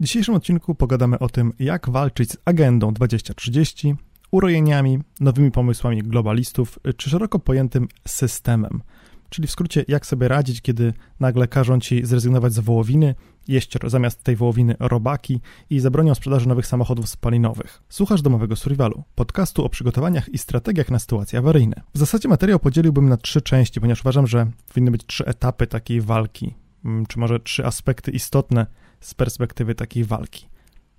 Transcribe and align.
W 0.00 0.04
dzisiejszym 0.04 0.34
odcinku 0.34 0.74
pogadamy 0.74 1.18
o 1.18 1.28
tym, 1.28 1.52
jak 1.58 1.90
walczyć 1.90 2.30
z 2.30 2.36
agendą 2.44 2.94
2030, 2.94 3.94
urojeniami, 4.30 4.98
nowymi 5.20 5.50
pomysłami 5.50 6.02
globalistów, 6.02 6.78
czy 6.96 7.10
szeroko 7.10 7.38
pojętym 7.38 7.88
systemem. 8.08 8.82
Czyli 9.28 9.48
w 9.48 9.50
skrócie, 9.50 9.84
jak 9.88 10.06
sobie 10.06 10.28
radzić, 10.28 10.60
kiedy 10.60 10.92
nagle 11.20 11.48
każą 11.48 11.80
ci 11.80 12.06
zrezygnować 12.06 12.52
z 12.52 12.58
wołowiny, 12.58 13.14
jeść 13.48 13.78
zamiast 13.86 14.22
tej 14.22 14.36
wołowiny 14.36 14.76
robaki 14.80 15.40
i 15.70 15.80
zabronią 15.80 16.14
sprzedaży 16.14 16.48
nowych 16.48 16.66
samochodów 16.66 17.08
spalinowych. 17.08 17.82
Słuchasz 17.88 18.22
domowego 18.22 18.56
survivalu, 18.56 19.02
podcastu 19.14 19.64
o 19.64 19.68
przygotowaniach 19.68 20.28
i 20.28 20.38
strategiach 20.38 20.90
na 20.90 20.98
sytuacje 20.98 21.38
awaryjne. 21.38 21.82
W 21.94 21.98
zasadzie 21.98 22.28
materiał 22.28 22.58
podzieliłbym 22.58 23.08
na 23.08 23.16
trzy 23.16 23.42
części, 23.42 23.80
ponieważ 23.80 24.00
uważam, 24.00 24.26
że 24.26 24.46
powinny 24.68 24.90
być 24.90 25.06
trzy 25.06 25.26
etapy 25.26 25.66
takiej 25.66 26.00
walki, 26.00 26.54
mm, 26.84 27.06
czy 27.06 27.18
może 27.18 27.40
trzy 27.40 27.66
aspekty 27.66 28.10
istotne 28.10 28.66
z 29.00 29.14
perspektywy 29.14 29.74
takiej 29.74 30.04
walki. 30.04 30.48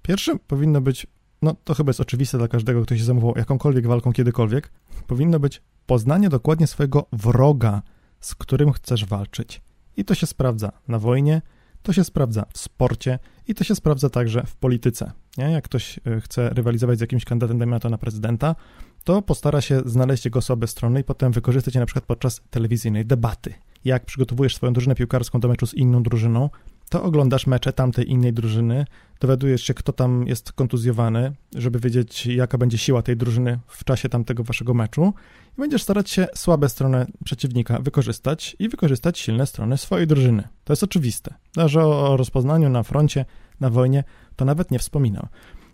Pierwszym 0.02 0.40
powinno 0.40 0.82
być, 0.82 1.08
no 1.42 1.56
to 1.64 1.74
chyba 1.74 1.90
jest 1.90 2.00
oczywiste 2.00 2.38
dla 2.38 2.48
każdego, 2.48 2.82
kto 2.82 2.98
się 2.98 3.04
zajmował 3.04 3.34
jakąkolwiek 3.38 3.88
walką 3.88 4.14
kiedykolwiek, 4.14 4.72
powinno 5.08 5.40
być 5.40 5.62
poznanie 5.86 6.30
dokładnie 6.30 6.68
swojego 6.68 7.06
wroga, 7.14 7.82
z 8.20 8.36
którym 8.36 8.72
chcesz 8.72 9.06
walczyć. 9.06 9.62
I 9.98 10.06
to 10.06 10.16
się 10.16 10.28
sprawdza 10.28 10.72
na 10.88 11.00
wojnie, 11.00 11.42
to 11.84 11.94
się 11.94 12.04
sprawdza 12.04 12.46
w 12.54 12.58
sporcie 12.58 13.20
i 13.48 13.56
to 13.56 13.64
się 13.64 13.76
sprawdza 13.76 14.10
także 14.10 14.44
w 14.46 14.56
polityce. 14.56 15.12
Nie? 15.38 15.52
Jak 15.52 15.64
ktoś 15.64 16.00
e, 16.06 16.22
chce 16.22 16.50
rywalizować 16.50 16.98
z 16.98 17.02
jakimś 17.02 17.26
kandydatem, 17.26 17.92
na 17.92 17.98
prezydenta, 17.98 18.56
to 19.04 19.22
postara 19.22 19.62
się 19.62 19.82
znaleźć 19.86 20.26
jego 20.26 20.42
słabe 20.42 20.68
strony 20.68 21.00
i 21.00 21.04
potem 21.04 21.32
wykorzystać 21.32 21.76
je 21.76 21.80
na 21.80 21.86
przykład 21.86 22.06
podczas 22.06 22.42
telewizyjnej 22.50 23.06
debaty. 23.06 23.54
Jak 23.86 24.06
przygotowujesz 24.06 24.56
swoją 24.56 24.74
drużynę 24.74 24.96
piłkarską 24.96 25.40
do 25.40 25.48
meczu 25.48 25.68
z 25.68 25.74
inną 25.74 26.04
drużyną, 26.04 26.50
to 26.90 27.04
oglądasz 27.04 27.48
mecze 27.48 27.74
tamtej 27.74 28.12
innej 28.12 28.34
drużyny, 28.34 28.86
dowiadujesz 29.20 29.64
się, 29.64 29.74
kto 29.74 29.94
tam 29.94 30.28
jest 30.28 30.52
kontuzjowany, 30.52 31.34
żeby 31.56 31.80
wiedzieć, 31.80 32.26
jaka 32.26 32.58
będzie 32.58 32.78
siła 32.78 33.02
tej 33.02 33.18
drużyny 33.18 33.60
w 33.68 33.84
czasie 33.84 34.10
tamtego 34.10 34.44
waszego 34.44 34.74
meczu 34.74 35.14
i 35.58 35.62
będziesz 35.62 35.84
starać 35.84 36.10
się 36.10 36.28
słabe 36.36 36.70
strony 36.70 37.06
przeciwnika 37.26 37.80
wykorzystać 37.80 38.56
i 38.60 38.70
wykorzystać 38.70 39.20
silne 39.20 39.48
strony 39.48 39.78
swojej 39.78 40.08
drużyny. 40.08 40.48
To 40.64 40.74
jest 40.74 40.84
oczywiste. 40.84 41.34
Że 41.66 41.86
o 41.86 42.18
rozpoznaniu 42.18 42.70
na 42.70 42.84
froncie, 42.84 43.26
na 43.60 43.70
wojnie, 43.70 44.04
to 44.36 44.46
nawet 44.46 44.72
nie 44.72 44.80
wspominam. 44.80 45.28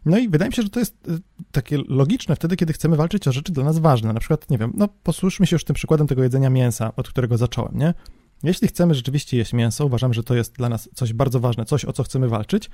No 0.05 0.17
i 0.17 0.29
wydaje 0.29 0.49
mi 0.49 0.55
się, 0.55 0.61
że 0.61 0.69
to 0.69 0.79
jest 0.79 1.07
y, 1.07 1.19
takie 1.51 1.77
logiczne 1.87 2.35
wtedy, 2.35 2.55
kiedy 2.55 2.73
chcemy 2.73 2.95
walczyć 2.95 3.27
o 3.27 3.31
rzeczy 3.31 3.53
dla 3.53 3.63
nas 3.63 3.79
ważne. 3.79 4.13
Na 4.13 4.19
przykład, 4.19 4.49
nie 4.49 4.57
wiem, 4.57 4.73
no 4.75 4.87
posłuchajmy 5.03 5.47
się 5.47 5.55
już 5.55 5.63
tym 5.63 5.73
przykładem 5.73 6.07
tego 6.07 6.23
jedzenia 6.23 6.49
mięsa, 6.49 6.95
od 6.95 7.09
którego 7.09 7.37
zacząłem, 7.37 7.77
nie? 7.77 7.93
Jeśli 8.43 8.67
chcemy 8.67 8.93
rzeczywiście 8.93 9.37
jeść 9.37 9.53
mięso, 9.53 9.85
uważam, 9.85 10.13
że 10.13 10.23
to 10.23 10.35
jest 10.35 10.53
dla 10.53 10.69
nas 10.69 10.89
coś 10.93 11.13
bardzo 11.13 11.39
ważne, 11.39 11.65
coś 11.65 11.85
o 11.85 11.93
co 11.93 12.03
chcemy 12.03 12.29
walczyć, 12.29 12.69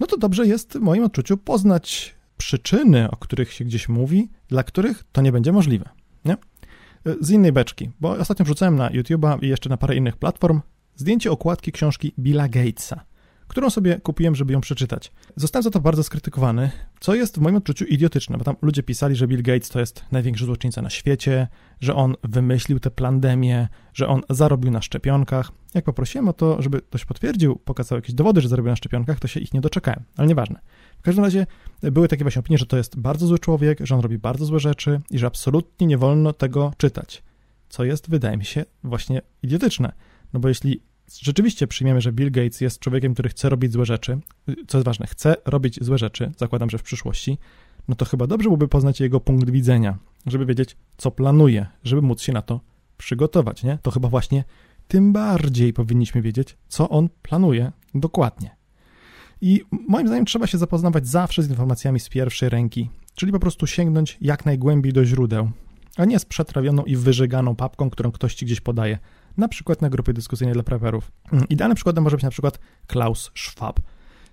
no 0.00 0.06
to 0.06 0.16
dobrze 0.16 0.46
jest 0.46 0.72
w 0.72 0.80
moim 0.80 1.04
odczuciu 1.04 1.36
poznać 1.36 2.14
przyczyny, 2.36 3.10
o 3.10 3.16
których 3.16 3.52
się 3.52 3.64
gdzieś 3.64 3.88
mówi, 3.88 4.30
dla 4.48 4.62
których 4.62 5.04
to 5.12 5.22
nie 5.22 5.32
będzie 5.32 5.52
możliwe. 5.52 5.88
Nie? 6.24 6.36
Z 7.20 7.30
innej 7.30 7.52
beczki, 7.52 7.90
bo 8.00 8.10
ostatnio 8.10 8.44
wrzucałem 8.44 8.76
na 8.76 8.90
YouTube'a 8.90 9.44
i 9.44 9.48
jeszcze 9.48 9.68
na 9.68 9.76
parę 9.76 9.96
innych 9.96 10.16
platform 10.16 10.60
zdjęcie 10.96 11.32
okładki 11.32 11.72
książki 11.72 12.12
Billa 12.18 12.48
Gatesa 12.48 13.04
którą 13.52 13.70
sobie 13.70 14.00
kupiłem, 14.00 14.34
żeby 14.34 14.52
ją 14.52 14.60
przeczytać. 14.60 15.12
Zostałem 15.36 15.62
za 15.62 15.70
to 15.70 15.80
bardzo 15.80 16.02
skrytykowany, 16.02 16.70
co 17.00 17.14
jest 17.14 17.38
w 17.38 17.40
moim 17.40 17.56
odczuciu 17.56 17.84
idiotyczne, 17.84 18.38
bo 18.38 18.44
tam 18.44 18.56
ludzie 18.62 18.82
pisali, 18.82 19.16
że 19.16 19.28
Bill 19.28 19.42
Gates 19.42 19.68
to 19.68 19.80
jest 19.80 20.04
największy 20.12 20.44
złoczyńca 20.44 20.82
na 20.82 20.90
świecie, 20.90 21.48
że 21.80 21.94
on 21.94 22.14
wymyślił 22.24 22.80
tę 22.80 22.90
pandemię, 22.90 23.68
że 23.94 24.08
on 24.08 24.20
zarobił 24.30 24.70
na 24.70 24.82
szczepionkach. 24.82 25.52
Jak 25.74 25.84
poprosiłem 25.84 26.28
o 26.28 26.32
to, 26.32 26.62
żeby 26.62 26.80
ktoś 26.80 27.04
potwierdził, 27.04 27.56
pokazał 27.56 27.98
jakieś 27.98 28.14
dowody, 28.14 28.40
że 28.40 28.48
zarobił 28.48 28.70
na 28.70 28.76
szczepionkach, 28.76 29.20
to 29.20 29.28
się 29.28 29.40
ich 29.40 29.54
nie 29.54 29.60
doczekałem, 29.60 30.02
ale 30.16 30.28
nieważne. 30.28 30.60
W 30.98 31.02
każdym 31.02 31.24
razie 31.24 31.46
były 31.82 32.08
takie 32.08 32.24
właśnie 32.24 32.40
opinie, 32.40 32.58
że 32.58 32.66
to 32.66 32.76
jest 32.76 32.98
bardzo 32.98 33.26
zły 33.26 33.38
człowiek, 33.38 33.78
że 33.86 33.94
on 33.94 34.00
robi 34.00 34.18
bardzo 34.18 34.44
złe 34.44 34.60
rzeczy 34.60 35.00
i 35.10 35.18
że 35.18 35.26
absolutnie 35.26 35.86
nie 35.86 35.98
wolno 35.98 36.32
tego 36.32 36.72
czytać. 36.76 37.22
Co 37.68 37.84
jest, 37.84 38.10
wydaje 38.10 38.36
mi 38.36 38.44
się, 38.44 38.64
właśnie 38.84 39.22
idiotyczne. 39.42 39.92
No 40.32 40.40
bo 40.40 40.48
jeśli 40.48 40.80
rzeczywiście 41.20 41.66
przyjmiemy, 41.66 42.00
że 42.00 42.12
Bill 42.12 42.30
Gates 42.30 42.60
jest 42.60 42.78
człowiekiem, 42.78 43.14
który 43.14 43.28
chce 43.28 43.48
robić 43.48 43.72
złe 43.72 43.86
rzeczy, 43.86 44.18
co 44.68 44.78
jest 44.78 44.86
ważne, 44.86 45.06
chce 45.06 45.36
robić 45.44 45.78
złe 45.84 45.98
rzeczy, 45.98 46.32
zakładam, 46.38 46.70
że 46.70 46.78
w 46.78 46.82
przyszłości, 46.82 47.38
no 47.88 47.94
to 47.94 48.04
chyba 48.04 48.26
dobrze 48.26 48.48
byłoby 48.48 48.68
poznać 48.68 49.00
jego 49.00 49.20
punkt 49.20 49.50
widzenia, 49.50 49.98
żeby 50.26 50.46
wiedzieć, 50.46 50.76
co 50.96 51.10
planuje, 51.10 51.66
żeby 51.84 52.02
móc 52.02 52.22
się 52.22 52.32
na 52.32 52.42
to 52.42 52.60
przygotować, 52.98 53.62
nie? 53.62 53.78
To 53.82 53.90
chyba 53.90 54.08
właśnie 54.08 54.44
tym 54.88 55.12
bardziej 55.12 55.72
powinniśmy 55.72 56.22
wiedzieć, 56.22 56.56
co 56.68 56.88
on 56.88 57.08
planuje 57.22 57.72
dokładnie. 57.94 58.56
I 59.40 59.64
moim 59.88 60.06
zdaniem 60.06 60.24
trzeba 60.24 60.46
się 60.46 60.58
zapoznawać 60.58 61.08
zawsze 61.08 61.42
z 61.42 61.50
informacjami 61.50 62.00
z 62.00 62.08
pierwszej 62.08 62.48
ręki, 62.48 62.90
czyli 63.14 63.32
po 63.32 63.38
prostu 63.38 63.66
sięgnąć 63.66 64.18
jak 64.20 64.46
najgłębiej 64.46 64.92
do 64.92 65.04
źródeł, 65.04 65.50
a 65.96 66.04
nie 66.04 66.18
z 66.18 66.24
przetrawioną 66.24 66.84
i 66.84 66.96
wyżyganą 66.96 67.56
papką, 67.56 67.90
którą 67.90 68.12
ktoś 68.12 68.34
ci 68.34 68.46
gdzieś 68.46 68.60
podaje 68.60 68.98
na 69.36 69.48
przykład 69.48 69.82
na 69.82 69.90
grupie 69.90 70.12
dyskusyjnej 70.12 70.54
dla 70.54 70.62
preperów. 70.62 71.12
Mm, 71.32 71.48
idealnym 71.48 71.76
przykładem 71.76 72.04
może 72.04 72.16
być 72.16 72.24
na 72.24 72.30
przykład 72.30 72.58
Klaus 72.86 73.30
Schwab. 73.34 73.80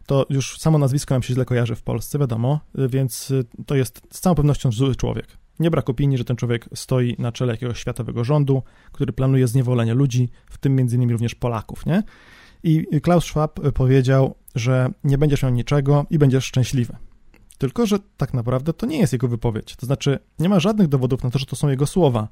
To 0.06 0.26
już 0.30 0.60
samo 0.60 0.78
nazwisko 0.78 1.16
nam 1.16 1.24
się 1.24 1.34
źle 1.34 1.46
kojarzy 1.46 1.76
w 1.76 1.82
Polsce, 1.82 2.20
wiadomo, 2.20 2.60
więc 2.76 3.32
y, 3.32 3.46
to 3.66 3.76
jest 3.76 4.02
z 4.12 4.20
całą 4.20 4.36
pewnością 4.36 4.72
zły 4.72 4.96
człowiek. 4.96 5.38
Nie 5.60 5.72
brak 5.72 5.90
opinii, 5.90 6.18
że 6.18 6.26
ten 6.26 6.36
człowiek 6.36 6.70
stoi 6.76 7.16
na 7.20 7.32
czele 7.32 7.54
jakiegoś 7.54 7.80
światowego 7.80 8.24
rządu, 8.24 8.64
który 8.92 9.14
planuje 9.14 9.48
zniewolenie 9.48 9.94
ludzi, 9.94 10.30
w 10.50 10.58
tym 10.58 10.76
między 10.76 10.96
innymi 10.96 11.12
również 11.12 11.36
Polaków, 11.36 11.86
nie? 11.86 12.04
I 12.64 13.02
Klaus 13.02 13.26
Schwab 13.26 13.60
powiedział, 13.74 14.36
że 14.56 14.90
nie 15.04 15.18
będziesz 15.18 15.44
miał 15.44 15.52
niczego 15.52 16.06
i 16.10 16.18
będziesz 16.18 16.46
szczęśliwy. 16.46 16.96
Tylko, 17.58 17.86
że 17.86 18.00
tak 18.18 18.34
naprawdę 18.34 18.74
to 18.74 18.86
nie 18.86 19.00
jest 19.00 19.14
jego 19.14 19.28
wypowiedź. 19.28 19.76
To 19.76 19.86
znaczy, 19.86 20.20
nie 20.40 20.50
ma 20.50 20.60
żadnych 20.60 20.88
dowodów 20.88 21.24
na 21.24 21.30
to, 21.30 21.40
że 21.40 21.46
to 21.46 21.56
są 21.56 21.70
jego 21.70 21.88
słowa. 21.88 22.28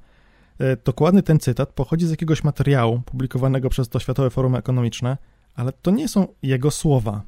E, 0.60 0.78
dokładny 0.86 1.24
ten 1.24 1.40
cytat 1.40 1.74
pochodzi 1.74 2.08
z 2.08 2.10
jakiegoś 2.10 2.44
materiału 2.44 3.02
publikowanego 3.06 3.70
przez 3.70 3.90
to 3.90 4.00
Światowe 4.00 4.30
Forum 4.30 4.56
Ekonomiczne, 4.56 5.18
ale 5.56 5.72
to 5.72 5.92
nie 5.92 6.08
są 6.08 6.28
jego 6.42 6.72
słowa. 6.72 7.22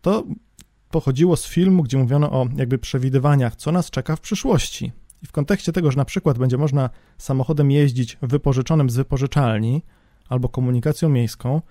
To 0.00 0.24
pochodziło 0.90 1.36
z 1.36 1.46
filmu, 1.46 1.82
gdzie 1.82 1.98
mówiono 1.98 2.30
o 2.30 2.46
jakby 2.56 2.78
przewidywaniach, 2.78 3.56
co 3.56 3.72
nas 3.72 3.90
czeka 3.90 4.16
w 4.16 4.20
przyszłości. 4.20 4.92
I 5.22 5.26
w 5.26 5.32
kontekście 5.32 5.72
tego, 5.72 5.90
że 5.90 5.96
na 5.96 6.04
przykład 6.04 6.38
będzie 6.38 6.58
można 6.58 6.90
samochodem 7.18 7.70
jeździć 7.70 8.18
wypożyczonym 8.22 8.90
z 8.90 8.96
wypożyczalni 8.96 9.82
albo 10.28 10.48
komunikacją 10.48 11.08
miejską, 11.08 11.62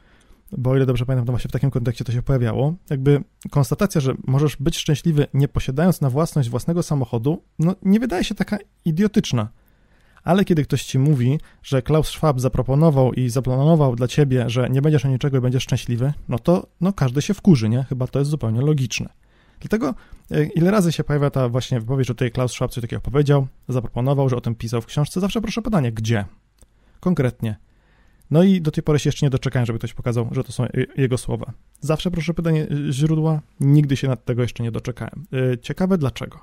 bo 0.52 0.72
o 0.72 0.76
ile 0.76 0.86
dobrze 0.86 1.06
pamiętam, 1.06 1.26
to 1.26 1.32
właśnie 1.32 1.50
w 1.50 1.52
takim 1.52 1.72
kontekście 1.72 2.04
to 2.04 2.12
się 2.12 2.22
pojawiało, 2.22 2.76
jakby 2.90 3.24
konstatacja, 3.52 4.02
że 4.02 4.14
możesz 4.28 4.56
być 4.56 4.78
szczęśliwy 4.78 5.28
nie 5.34 5.48
posiadając 5.48 6.02
na 6.02 6.10
własność 6.10 6.50
własnego 6.50 6.84
samochodu, 6.84 7.44
no 7.60 7.76
nie 7.82 8.00
wydaje 8.00 8.24
się 8.24 8.36
taka 8.36 8.58
idiotyczna 8.86 9.50
ale 10.26 10.46
kiedy 10.46 10.64
ktoś 10.64 10.84
ci 10.84 11.00
mówi, 11.00 11.40
że 11.64 11.82
Klaus 11.82 12.08
Schwab 12.08 12.40
zaproponował 12.40 13.14
i 13.14 13.30
zaplanował 13.30 13.96
dla 13.96 14.08
ciebie, 14.08 14.50
że 14.50 14.70
nie 14.70 14.82
będziesz 14.82 15.06
o 15.06 15.08
niczego 15.08 15.38
i 15.38 15.42
będziesz 15.42 15.64
szczęśliwy, 15.64 16.14
no 16.30 16.40
to 16.40 16.68
no 16.82 16.94
każdy 16.94 17.22
się 17.22 17.34
wkurzy, 17.34 17.70
nie? 17.70 17.84
Chyba 17.84 18.08
to 18.08 18.20
jest 18.20 18.32
zupełnie 18.32 18.62
logiczne. 18.62 19.10
Dlatego 19.60 19.94
e, 20.32 20.44
ile 20.44 20.72
razy 20.72 20.92
się 20.92 21.04
pojawia 21.04 21.30
ta 21.30 21.50
właśnie 21.50 21.80
wypowiedź, 21.80 22.08
że 22.08 22.16
tutaj 22.16 22.32
Klaus 22.32 22.52
Schwab 22.52 22.72
coś 22.72 22.82
takiego 22.82 23.02
powiedział, 23.02 23.48
zaproponował, 23.70 24.30
że 24.30 24.36
o 24.36 24.42
tym 24.42 24.56
pisał 24.56 24.82
w 24.82 24.86
książce, 24.86 25.20
zawsze 25.20 25.42
proszę 25.42 25.62
pytanie, 25.62 25.92
gdzie? 25.92 26.26
Konkretnie. 27.00 27.56
No 28.32 28.44
i 28.44 28.62
do 28.62 28.72
tej 28.72 28.84
pory 28.84 29.00
się 29.00 29.08
jeszcze 29.08 29.26
nie 29.26 29.30
doczekałem, 29.30 29.66
żeby 29.66 29.80
ktoś 29.80 29.94
pokazał, 29.94 30.30
że 30.32 30.44
to 30.44 30.52
są 30.52 30.66
jego 30.98 31.18
słowa. 31.18 31.52
Zawsze 31.82 32.12
proszę 32.12 32.34
pytanie 32.34 32.68
e, 32.90 32.92
źródła, 32.94 33.42
nigdy 33.60 33.98
się 33.98 34.08
nad 34.08 34.26
tego 34.26 34.42
jeszcze 34.42 34.64
nie 34.64 34.72
doczekałem. 34.72 35.26
E, 35.54 35.58
ciekawe 35.58 35.98
dlaczego. 35.98 36.40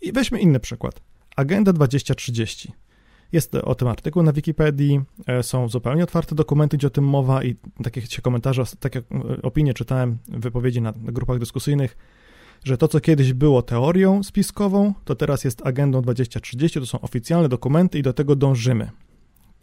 I 0.00 0.12
weźmy 0.12 0.40
inny 0.40 0.60
przykład. 0.60 1.00
Agenda 1.36 1.72
2030. 1.72 2.72
Jest 3.32 3.54
o 3.54 3.74
tym 3.74 3.88
artykuł 3.88 4.22
na 4.22 4.32
Wikipedii, 4.32 5.00
e, 5.26 5.42
są 5.42 5.68
zupełnie 5.68 6.04
otwarte 6.04 6.34
dokumenty, 6.34 6.76
gdzie 6.76 6.86
o 6.86 6.90
tym 6.90 7.04
mowa 7.04 7.44
i 7.44 7.56
takie 7.82 8.02
się 8.02 8.22
komentarze, 8.22 8.62
takie 8.80 9.02
opinie 9.42 9.74
czytałem, 9.74 10.18
wypowiedzi 10.28 10.80
na 10.80 10.92
grupach 10.96 11.38
dyskusyjnych, 11.38 11.96
że 12.64 12.78
to, 12.78 12.88
co 12.88 13.00
kiedyś 13.00 13.32
było 13.32 13.62
teorią 13.62 14.22
spiskową, 14.22 14.94
to 15.04 15.14
teraz 15.14 15.44
jest 15.44 15.66
agendą 15.66 16.02
2030, 16.02 16.80
to 16.80 16.86
są 16.86 17.00
oficjalne 17.00 17.48
dokumenty 17.48 17.98
i 17.98 18.02
do 18.02 18.12
tego 18.12 18.36
dążymy. 18.36 18.90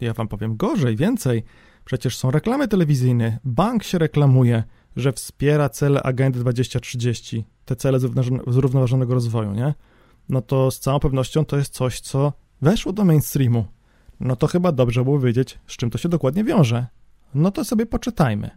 Ja 0.00 0.12
wam 0.12 0.28
powiem 0.28 0.56
gorzej, 0.56 0.96
więcej. 0.96 1.42
Przecież 1.84 2.16
są 2.16 2.30
reklamy 2.30 2.68
telewizyjne, 2.68 3.38
bank 3.44 3.82
się 3.82 3.98
reklamuje, 3.98 4.64
że 4.96 5.12
wspiera 5.12 5.68
cele 5.68 6.02
agendy 6.02 6.40
2030, 6.40 7.44
te 7.64 7.76
cele 7.76 7.98
zrównoważonego 8.46 9.14
rozwoju, 9.14 9.52
nie? 9.52 9.74
No 10.30 10.42
to 10.42 10.70
z 10.70 10.80
całą 10.80 11.00
pewnością 11.00 11.44
to 11.44 11.56
jest 11.56 11.74
coś, 11.74 12.00
co 12.00 12.32
weszło 12.62 12.92
do 12.92 13.04
mainstreamu. 13.04 13.64
No 14.20 14.36
to 14.36 14.46
chyba 14.46 14.72
dobrze 14.72 15.04
było 15.04 15.18
wiedzieć, 15.18 15.58
z 15.66 15.76
czym 15.76 15.90
to 15.90 15.98
się 15.98 16.08
dokładnie 16.08 16.44
wiąże. 16.44 16.86
No 17.34 17.50
to 17.50 17.64
sobie 17.64 17.86
poczytajmy. 17.86 18.50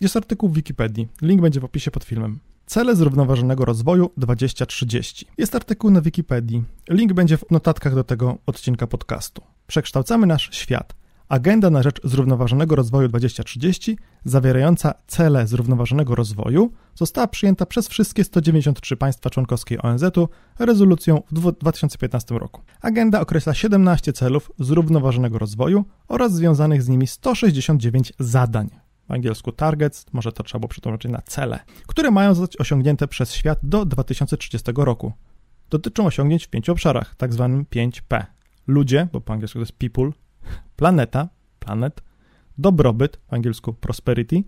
Jest 0.00 0.16
artykuł 0.16 0.48
w 0.48 0.54
Wikipedii, 0.54 1.08
link 1.22 1.42
będzie 1.42 1.60
w 1.60 1.64
opisie 1.64 1.90
pod 1.90 2.04
filmem. 2.04 2.38
Cele 2.66 2.96
zrównoważonego 2.96 3.64
rozwoju 3.64 4.10
2030. 4.16 5.26
Jest 5.38 5.54
artykuł 5.54 5.90
na 5.90 6.00
Wikipedii, 6.00 6.64
link 6.90 7.12
będzie 7.12 7.36
w 7.36 7.50
notatkach 7.50 7.94
do 7.94 8.04
tego 8.04 8.38
odcinka 8.46 8.86
podcastu. 8.86 9.42
Przekształcamy 9.66 10.26
nasz 10.26 10.48
świat, 10.52 10.94
Agenda 11.30 11.70
na 11.70 11.82
rzecz 11.82 12.00
zrównoważonego 12.04 12.76
rozwoju 12.76 13.08
2030, 13.08 13.98
zawierająca 14.24 14.94
cele 15.06 15.46
zrównoważonego 15.46 16.14
rozwoju, 16.14 16.72
została 16.94 17.26
przyjęta 17.28 17.66
przez 17.66 17.88
wszystkie 17.88 18.24
193 18.24 18.96
państwa 18.96 19.30
członkowskie 19.30 19.82
ONZ-u 19.82 20.28
rezolucją 20.58 21.22
w 21.32 21.52
2015 21.52 22.38
roku. 22.38 22.62
Agenda 22.80 23.20
określa 23.20 23.54
17 23.54 24.12
celów 24.12 24.52
zrównoważonego 24.58 25.38
rozwoju 25.38 25.84
oraz 26.08 26.32
związanych 26.34 26.82
z 26.82 26.88
nimi 26.88 27.06
169 27.06 28.12
zadań. 28.18 28.70
W 29.08 29.12
angielsku 29.12 29.52
targets, 29.52 30.06
może 30.12 30.32
to 30.32 30.42
trzeba 30.42 30.60
było 30.60 30.68
przetłumaczyć 30.68 31.12
na 31.12 31.22
cele, 31.22 31.58
które 31.86 32.10
mają 32.10 32.34
zostać 32.34 32.60
osiągnięte 32.60 33.08
przez 33.08 33.32
świat 33.32 33.58
do 33.62 33.84
2030 33.84 34.72
roku. 34.76 35.12
Dotyczą 35.70 36.06
osiągnięć 36.06 36.46
w 36.46 36.48
pięciu 36.48 36.72
obszarach, 36.72 37.14
tak 37.14 37.32
zwanym 37.32 37.64
5P. 37.64 38.24
Ludzie, 38.66 39.08
bo 39.12 39.20
po 39.20 39.32
angielsku 39.32 39.58
to 39.58 39.62
jest 39.62 39.72
people, 39.72 40.10
planeta, 40.76 41.28
planet, 41.58 42.02
dobrobyt, 42.58 43.16
po 43.16 43.36
angielsku 43.36 43.72
prosperity, 43.72 44.44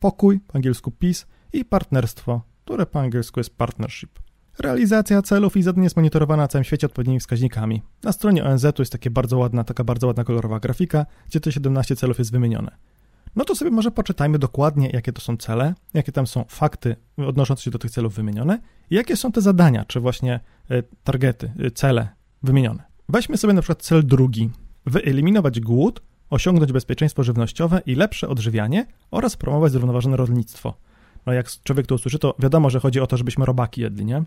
pokój, 0.00 0.40
po 0.40 0.54
angielsku 0.54 0.90
peace 0.90 1.26
i 1.52 1.64
partnerstwo, 1.64 2.42
które 2.64 2.86
po 2.86 3.00
angielsku 3.00 3.40
jest 3.40 3.56
partnership. 3.56 4.18
Realizacja 4.58 5.22
celów 5.22 5.56
i 5.56 5.62
zadań 5.62 5.84
jest 5.84 5.96
monitorowana 5.96 6.42
na 6.42 6.48
całym 6.48 6.64
świecie 6.64 6.86
odpowiednimi 6.86 7.20
wskaźnikami. 7.20 7.82
Na 8.02 8.12
stronie 8.12 8.44
ONZ 8.44 8.66
jest 8.78 8.92
takie 8.92 9.10
bardzo 9.10 9.38
ładna, 9.38 9.64
taka 9.64 9.84
bardzo 9.84 10.06
ładna 10.06 10.24
kolorowa 10.24 10.60
grafika, 10.60 11.06
gdzie 11.26 11.40
te 11.40 11.52
17 11.52 11.96
celów 11.96 12.18
jest 12.18 12.32
wymienione. 12.32 12.76
No 13.36 13.44
to 13.44 13.54
sobie 13.54 13.70
może 13.70 13.90
poczytajmy 13.90 14.38
dokładnie, 14.38 14.90
jakie 14.92 15.12
to 15.12 15.20
są 15.20 15.36
cele, 15.36 15.74
jakie 15.94 16.12
tam 16.12 16.26
są 16.26 16.44
fakty 16.48 16.96
odnoszące 17.16 17.62
się 17.62 17.70
do 17.70 17.78
tych 17.78 17.90
celów 17.90 18.14
wymienione 18.14 18.58
i 18.90 18.94
jakie 18.94 19.16
są 19.16 19.32
te 19.32 19.40
zadania, 19.40 19.84
czy 19.84 20.00
właśnie 20.00 20.40
e, 20.70 20.82
targety, 21.04 21.52
e, 21.58 21.70
cele 21.70 22.08
wymienione. 22.42 22.82
Weźmy 23.08 23.36
sobie 23.36 23.54
na 23.54 23.62
przykład 23.62 23.82
cel 23.82 24.06
drugi. 24.06 24.50
Wyeliminować 24.86 25.60
głód, 25.60 26.02
osiągnąć 26.30 26.72
bezpieczeństwo 26.72 27.22
żywnościowe 27.22 27.82
i 27.86 27.94
lepsze 27.94 28.28
odżywianie 28.28 28.86
oraz 29.10 29.36
promować 29.36 29.72
zrównoważone 29.72 30.16
rolnictwo. 30.16 30.74
No 31.26 31.32
jak 31.32 31.50
człowiek 31.50 31.86
to 31.86 31.94
usłyszy, 31.94 32.18
to 32.18 32.34
wiadomo, 32.38 32.70
że 32.70 32.80
chodzi 32.80 33.00
o 33.00 33.06
to, 33.06 33.16
żebyśmy 33.16 33.46
robaki 33.46 33.80
jedli, 33.80 34.04
nie? 34.04 34.24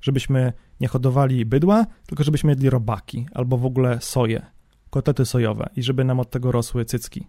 Żebyśmy 0.00 0.52
nie 0.80 0.88
hodowali 0.88 1.46
bydła, 1.46 1.86
tylko 2.06 2.24
żebyśmy 2.24 2.52
jedli 2.52 2.70
robaki 2.70 3.26
albo 3.34 3.58
w 3.58 3.66
ogóle 3.66 4.00
soję, 4.00 4.46
kotety 4.90 5.26
sojowe 5.26 5.68
i 5.76 5.82
żeby 5.82 6.04
nam 6.04 6.20
od 6.20 6.30
tego 6.30 6.52
rosły 6.52 6.84
cycki. 6.84 7.26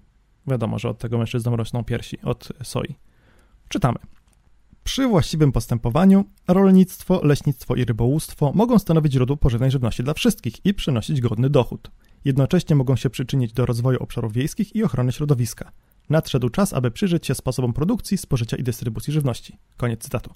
Wiadomo, 0.48 0.80
że 0.80 0.90
od 0.90 0.98
tego 0.98 1.18
mężczyznom 1.18 1.56
rosną 1.56 1.84
piersi, 1.84 2.22
od 2.22 2.50
soi. 2.64 2.96
Czytamy. 3.70 4.00
Przy 4.84 5.08
właściwym 5.08 5.52
postępowaniu 5.52 6.26
rolnictwo, 6.48 7.22
leśnictwo 7.24 7.76
i 7.76 7.86
rybołówstwo 7.86 8.52
mogą 8.56 8.80
stanowić 8.80 9.14
źródło 9.14 9.38
pożywnej 9.38 9.72
żywności 9.72 10.04
dla 10.04 10.14
wszystkich 10.14 10.66
i 10.66 10.74
przynosić 10.74 11.22
godny 11.22 11.50
dochód. 11.50 11.92
Jednocześnie 12.26 12.76
mogą 12.76 12.96
się 12.96 13.10
przyczynić 13.10 13.54
do 13.54 13.66
rozwoju 13.66 14.04
obszarów 14.04 14.34
wiejskich 14.34 14.76
i 14.76 14.84
ochrony 14.84 15.12
środowiska. 15.12 15.72
Nadszedł 16.10 16.50
czas, 16.50 16.74
aby 16.74 16.92
przyjrzeć 16.92 17.28
się 17.28 17.36
sposobom 17.36 17.74
produkcji, 17.74 18.18
spożycia 18.18 18.58
i 18.58 18.64
dystrybucji 18.64 19.14
żywności. 19.14 19.58
Koniec 19.78 20.00
cytatu. 20.00 20.34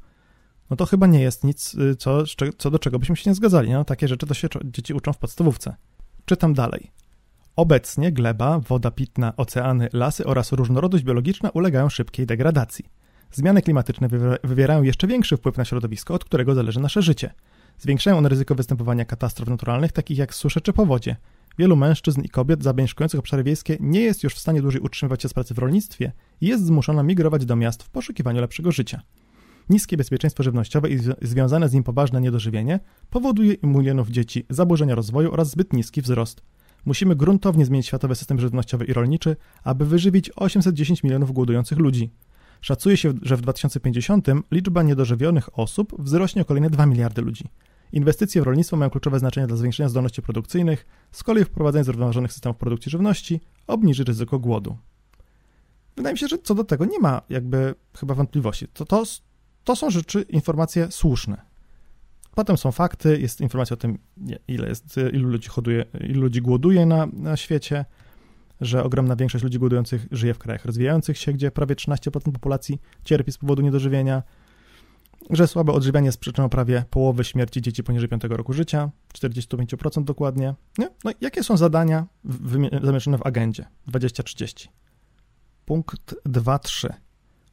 No 0.69 0.75
to 0.75 0.85
chyba 0.85 1.07
nie 1.07 1.21
jest 1.21 1.43
nic, 1.43 1.73
y, 1.75 1.95
co, 1.95 2.23
co 2.57 2.71
do 2.71 2.79
czego 2.79 2.99
byśmy 2.99 3.15
się 3.15 3.29
nie 3.29 3.35
zgadzali. 3.35 3.71
No, 3.71 3.85
takie 3.85 4.07
rzeczy 4.07 4.27
to 4.27 4.33
się 4.33 4.47
dzieci 4.65 4.93
uczą 4.93 5.13
w 5.13 5.17
podstawówce. 5.17 5.75
Czytam 6.25 6.53
dalej. 6.53 6.91
Obecnie 7.55 8.11
gleba, 8.11 8.59
woda 8.59 8.91
pitna, 8.91 9.33
oceany, 9.37 9.89
lasy 9.93 10.25
oraz 10.25 10.51
różnorodność 10.51 11.03
biologiczna 11.03 11.49
ulegają 11.49 11.89
szybkiej 11.89 12.25
degradacji. 12.25 12.85
Zmiany 13.31 13.61
klimatyczne 13.61 14.07
wywierają 14.43 14.83
jeszcze 14.83 15.07
większy 15.07 15.37
wpływ 15.37 15.57
na 15.57 15.65
środowisko, 15.65 16.13
od 16.13 16.25
którego 16.25 16.55
zależy 16.55 16.79
nasze 16.79 17.01
życie. 17.01 17.33
Zwiększają 17.79 18.17
one 18.17 18.29
ryzyko 18.29 18.55
występowania 18.55 19.05
katastrof 19.05 19.49
naturalnych, 19.49 19.91
takich 19.91 20.17
jak 20.17 20.33
susze 20.33 20.61
czy 20.61 20.73
powodzie. 20.73 21.15
Wielu 21.57 21.75
mężczyzn 21.75 22.21
i 22.21 22.29
kobiet 22.29 22.63
zamieszkujących 22.63 23.19
obszary 23.19 23.43
wiejskie 23.43 23.77
nie 23.79 24.01
jest 24.01 24.23
już 24.23 24.35
w 24.35 24.39
stanie 24.39 24.61
dłużej 24.61 24.81
utrzymywać 24.81 25.21
się 25.21 25.29
z 25.29 25.33
pracy 25.33 25.53
w 25.53 25.57
rolnictwie 25.57 26.11
i 26.41 26.47
jest 26.47 26.65
zmuszona 26.65 27.03
migrować 27.03 27.45
do 27.45 27.55
miast 27.55 27.83
w 27.83 27.89
poszukiwaniu 27.89 28.41
lepszego 28.41 28.71
życia. 28.71 29.01
Niskie 29.69 29.97
bezpieczeństwo 29.97 30.43
żywnościowe 30.43 30.89
i 30.89 30.99
związane 31.21 31.69
z 31.69 31.73
nim 31.73 31.83
poważne 31.83 32.21
niedożywienie 32.21 32.79
powoduje 33.09 33.57
u 33.57 33.67
milionów 33.67 34.09
dzieci 34.09 34.45
zaburzenia 34.49 34.95
rozwoju 34.95 35.33
oraz 35.33 35.49
zbyt 35.49 35.73
niski 35.73 36.01
wzrost. 36.01 36.41
Musimy 36.85 37.15
gruntownie 37.15 37.65
zmienić 37.65 37.87
światowy 37.87 38.15
system 38.15 38.39
żywnościowy 38.39 38.85
i 38.85 38.93
rolniczy, 38.93 39.35
aby 39.63 39.85
wyżywić 39.85 40.31
810 40.35 41.03
milionów 41.03 41.31
głodujących 41.31 41.77
ludzi. 41.77 42.11
Szacuje 42.61 42.97
się, 42.97 43.13
że 43.21 43.37
w 43.37 43.41
2050 43.41 44.27
liczba 44.51 44.83
niedożywionych 44.83 45.59
osób 45.59 46.01
wzrośnie 46.01 46.41
o 46.41 46.45
kolejne 46.45 46.69
2 46.69 46.85
miliardy 46.85 47.21
ludzi. 47.21 47.49
Inwestycje 47.91 48.41
w 48.41 48.45
rolnictwo 48.45 48.77
mają 48.77 48.89
kluczowe 48.89 49.19
znaczenie 49.19 49.47
dla 49.47 49.57
zwiększenia 49.57 49.89
zdolności 49.89 50.21
produkcyjnych, 50.21 50.85
z 51.11 51.23
kolei 51.23 51.43
wprowadzenie 51.43 51.83
zrównoważonych 51.83 52.33
systemów 52.33 52.57
produkcji 52.57 52.89
żywności 52.89 53.41
obniży 53.67 54.03
ryzyko 54.03 54.39
głodu. 54.39 54.77
Wydaje 55.95 56.13
mi 56.13 56.19
się, 56.19 56.27
że 56.27 56.37
co 56.37 56.55
do 56.55 56.63
tego 56.63 56.85
nie 56.85 56.99
ma 56.99 57.21
jakby 57.29 57.75
chyba 57.97 58.13
wątpliwości. 58.13 58.67
To, 58.67 58.85
to, 58.85 59.03
to 59.63 59.75
są 59.75 59.89
rzeczy, 59.89 60.21
informacje 60.21 60.91
słuszne. 60.91 61.41
Potem 62.35 62.57
są 62.57 62.71
fakty, 62.71 63.19
jest 63.21 63.41
informacja 63.41 63.73
o 63.73 63.77
tym, 63.77 63.97
ile 64.47 64.69
jest, 64.69 64.95
ilu 65.13 65.29
ludzi 65.29 65.49
hoduje, 65.49 65.85
ilu 66.01 66.21
ludzi 66.21 66.41
głoduje 66.41 66.85
na, 66.85 67.07
na 67.13 67.37
świecie, 67.37 67.85
że 68.61 68.83
ogromna 68.83 69.15
większość 69.15 69.43
ludzi 69.43 69.59
głodujących 69.59 70.07
żyje 70.11 70.33
w 70.33 70.37
krajach 70.37 70.65
rozwijających 70.65 71.17
się, 71.17 71.33
gdzie 71.33 71.51
prawie 71.51 71.75
13% 71.75 72.31
populacji 72.31 72.81
cierpi 73.03 73.31
z 73.31 73.37
powodu 73.37 73.61
niedożywienia, 73.61 74.23
że 75.29 75.47
słabe 75.47 75.73
odżywianie 75.73 76.05
jest 76.05 76.19
przyczyną 76.19 76.49
prawie 76.49 76.83
połowy 76.89 77.23
śmierci 77.23 77.61
dzieci 77.61 77.83
poniżej 77.83 78.09
5 78.09 78.23
roku 78.23 78.53
życia, 78.53 78.91
45% 79.13 80.03
dokładnie. 80.03 80.55
Nie? 80.77 80.89
No, 81.03 81.11
jakie 81.21 81.43
są 81.43 81.57
zadania 81.57 82.07
zamieszczone 82.83 83.17
w 83.17 83.25
agendzie 83.25 83.65
2030? 83.87 84.69
Punkt 85.65 86.15
2.3. 86.25 86.89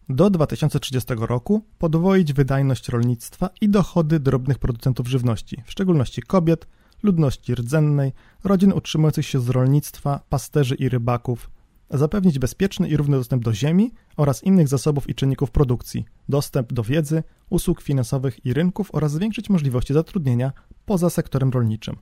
Do 0.08 0.30
2030 0.30 1.14
roku 1.16 1.64
podwoić 1.78 2.32
wydajność 2.32 2.88
rolnictwa 2.88 3.50
i 3.60 3.68
dochody 3.68 4.20
drobnych 4.20 4.58
producentów 4.58 5.08
żywności, 5.08 5.62
w 5.64 5.70
szczególności 5.70 6.22
kobiet, 6.22 6.66
ludności 7.02 7.54
rdzennej, 7.54 8.12
rodzin 8.44 8.72
utrzymujących 8.72 9.26
się 9.26 9.40
z 9.40 9.48
rolnictwa, 9.48 10.20
pasterzy 10.28 10.74
i 10.74 10.88
rybaków, 10.88 11.50
zapewnić 11.90 12.38
bezpieczny 12.38 12.88
i 12.88 12.96
równy 12.96 13.16
dostęp 13.16 13.44
do 13.44 13.54
ziemi 13.54 13.92
oraz 14.16 14.44
innych 14.44 14.68
zasobów 14.68 15.08
i 15.08 15.14
czynników 15.14 15.50
produkcji, 15.50 16.04
dostęp 16.28 16.72
do 16.72 16.82
wiedzy, 16.82 17.22
usług 17.50 17.82
finansowych 17.82 18.46
i 18.46 18.52
rynków 18.52 18.94
oraz 18.94 19.12
zwiększyć 19.12 19.50
możliwości 19.50 19.94
zatrudnienia 19.94 20.52
poza 20.84 21.10
sektorem 21.10 21.50
rolniczym. 21.50 21.96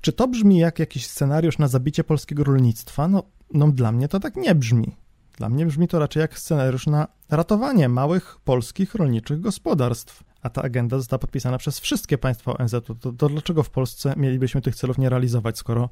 Czy 0.00 0.12
to 0.12 0.28
brzmi 0.28 0.58
jak 0.58 0.78
jakiś 0.78 1.06
scenariusz 1.06 1.58
na 1.58 1.68
zabicie 1.68 2.04
polskiego 2.04 2.44
rolnictwa? 2.44 3.08
No, 3.08 3.22
no 3.54 3.68
dla 3.68 3.92
mnie 3.92 4.08
to 4.08 4.20
tak 4.20 4.36
nie 4.36 4.54
brzmi. 4.54 4.96
Dla 5.36 5.48
mnie 5.48 5.66
brzmi 5.66 5.88
to 5.88 5.98
raczej 5.98 6.20
jak 6.20 6.38
scenariusz 6.38 6.86
na 6.86 7.08
ratowanie 7.30 7.88
małych 7.88 8.38
polskich 8.44 8.94
rolniczych 8.94 9.40
gospodarstw. 9.40 10.24
A 10.42 10.50
ta 10.50 10.62
agenda 10.62 10.98
została 10.98 11.18
podpisana 11.18 11.58
przez 11.58 11.80
wszystkie 11.80 12.18
państwa 12.18 12.56
ONZ. 12.58 12.70
To, 12.70 12.94
to, 12.94 13.12
to 13.12 13.28
dlaczego 13.28 13.62
w 13.62 13.70
Polsce 13.70 14.14
mielibyśmy 14.16 14.62
tych 14.62 14.76
celów 14.76 14.98
nie 14.98 15.08
realizować, 15.08 15.58
skoro 15.58 15.88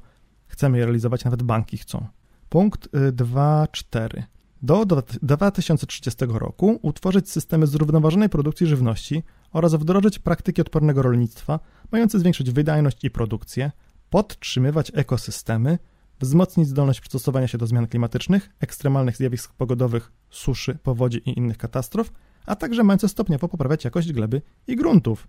chcemy 0.47 0.77
je 0.77 0.85
realizować, 0.85 1.25
nawet 1.25 1.43
banki 1.43 1.77
chcą? 1.77 2.07
Punkt 2.49 2.87
2.4. 2.93 4.23
Do 4.65 4.85
2030 5.21 6.25
roku 6.29 6.79
utworzyć 6.81 7.29
systemy 7.29 7.67
zrównoważonej 7.67 8.29
produkcji 8.29 8.67
żywności 8.67 9.23
oraz 9.51 9.75
wdrożyć 9.75 10.19
praktyki 10.19 10.61
odpornego 10.61 11.01
rolnictwa, 11.01 11.59
mające 11.91 12.19
zwiększyć 12.19 12.51
wydajność 12.51 13.03
i 13.03 13.09
produkcję, 13.09 13.71
podtrzymywać 14.09 14.91
ekosystemy, 14.95 15.79
wzmocnić 16.19 16.67
zdolność 16.67 17.01
przystosowania 17.01 17.47
się 17.47 17.57
do 17.57 17.67
zmian 17.67 17.87
klimatycznych, 17.87 18.49
ekstremalnych 18.59 19.17
zjawisk 19.17 19.53
pogodowych, 19.53 20.11
suszy, 20.29 20.77
powodzi 20.83 21.17
i 21.17 21.37
innych 21.37 21.57
katastrof, 21.57 22.11
a 22.45 22.55
także 22.55 22.83
mające 22.83 23.09
stopniowo 23.09 23.47
poprawiać 23.47 23.85
jakość 23.85 24.13
gleby 24.13 24.41
i 24.67 24.75
gruntów. 24.75 25.27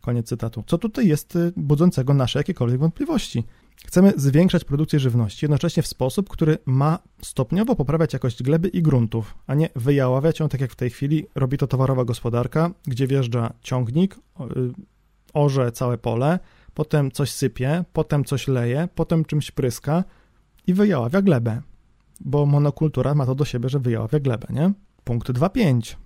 Koniec 0.00 0.26
cytatu. 0.26 0.64
Co 0.66 0.78
tutaj 0.78 1.08
jest 1.08 1.36
y, 1.36 1.52
budzącego 1.56 2.14
nasze 2.14 2.38
jakiekolwiek 2.38 2.80
wątpliwości? 2.80 3.44
Chcemy 3.86 4.12
zwiększać 4.16 4.64
produkcję 4.64 4.98
żywności, 4.98 5.44
jednocześnie 5.44 5.82
w 5.82 5.86
sposób, 5.86 6.28
który 6.28 6.58
ma 6.66 6.98
stopniowo 7.22 7.76
poprawiać 7.76 8.12
jakość 8.12 8.42
gleby 8.42 8.68
i 8.68 8.82
gruntów, 8.82 9.34
a 9.46 9.54
nie 9.54 9.68
wyjaławiać 9.76 10.40
ją 10.40 10.48
tak 10.48 10.60
jak 10.60 10.72
w 10.72 10.76
tej 10.76 10.90
chwili 10.90 11.26
robi 11.34 11.58
to 11.58 11.66
towarowa 11.66 12.04
gospodarka, 12.04 12.70
gdzie 12.86 13.06
wjeżdża 13.06 13.52
ciągnik, 13.60 14.14
y, 14.14 14.18
orze 15.34 15.72
całe 15.72 15.98
pole, 15.98 16.38
potem 16.74 17.10
coś 17.10 17.30
sypie, 17.30 17.84
potem 17.92 18.24
coś 18.24 18.48
leje, 18.48 18.88
potem 18.94 19.24
czymś 19.24 19.50
pryska 19.50 20.04
i 20.66 20.74
wyjaławia 20.74 21.22
glebę. 21.22 21.62
Bo 22.20 22.46
monokultura 22.46 23.14
ma 23.14 23.26
to 23.26 23.34
do 23.34 23.44
siebie, 23.44 23.68
że 23.68 23.78
wyjaławia 23.78 24.20
glebę, 24.20 24.46
nie? 24.50 24.72
Punkt 25.04 25.30
2.5. 25.30 25.96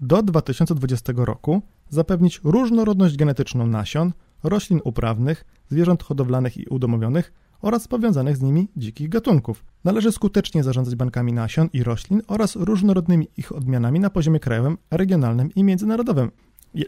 Do 0.00 0.22
2020 0.22 1.12
roku 1.16 1.62
zapewnić 1.88 2.40
różnorodność 2.44 3.16
genetyczną 3.16 3.66
nasion, 3.66 4.12
roślin 4.42 4.80
uprawnych, 4.84 5.44
zwierząt 5.68 6.02
hodowlanych 6.02 6.56
i 6.56 6.66
udomowionych 6.66 7.32
oraz 7.62 7.88
powiązanych 7.88 8.36
z 8.36 8.42
nimi 8.42 8.68
dzikich 8.76 9.08
gatunków. 9.08 9.64
Należy 9.84 10.12
skutecznie 10.12 10.62
zarządzać 10.62 10.94
bankami 10.94 11.32
nasion 11.32 11.68
i 11.72 11.82
roślin 11.82 12.22
oraz 12.28 12.56
różnorodnymi 12.56 13.28
ich 13.36 13.52
odmianami 13.52 14.00
na 14.00 14.10
poziomie 14.10 14.40
krajowym, 14.40 14.78
regionalnym 14.90 15.54
i 15.54 15.64
międzynarodowym. 15.64 16.30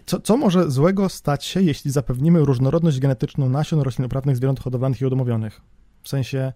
Co, 0.07 0.21
co 0.21 0.37
może 0.37 0.71
złego 0.71 1.09
stać 1.09 1.45
się, 1.45 1.63
jeśli 1.63 1.91
zapewnimy 1.91 2.45
różnorodność 2.45 3.01
genetyczną 3.01 3.49
nasion, 3.49 3.81
roślin 3.81 4.07
uprawnych, 4.07 4.37
zwierząt 4.37 4.61
hodowlanych 4.61 5.01
i 5.01 5.07
udomowionych? 5.07 5.61
W 6.03 6.09
sensie, 6.09 6.53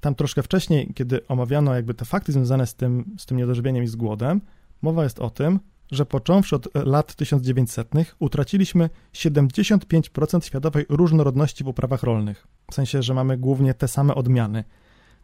tam 0.00 0.14
troszkę 0.14 0.42
wcześniej, 0.42 0.92
kiedy 0.94 1.26
omawiano 1.26 1.74
jakby 1.74 1.94
te 1.94 2.04
fakty 2.04 2.32
związane 2.32 2.66
z 2.66 2.74
tym, 2.74 3.16
z 3.18 3.26
tym 3.26 3.36
niedożywieniem 3.36 3.84
i 3.84 3.86
z 3.86 3.96
głodem, 3.96 4.40
mowa 4.82 5.04
jest 5.04 5.18
o 5.18 5.30
tym, 5.30 5.60
że 5.92 6.06
począwszy 6.06 6.56
od 6.56 6.68
lat 6.74 7.14
1900 7.14 7.88
utraciliśmy 8.18 8.90
75% 9.12 10.44
światowej 10.44 10.86
różnorodności 10.88 11.64
w 11.64 11.68
uprawach 11.68 12.02
rolnych. 12.02 12.46
W 12.70 12.74
sensie, 12.74 13.02
że 13.02 13.14
mamy 13.14 13.38
głównie 13.38 13.74
te 13.74 13.88
same 13.88 14.14
odmiany. 14.14 14.64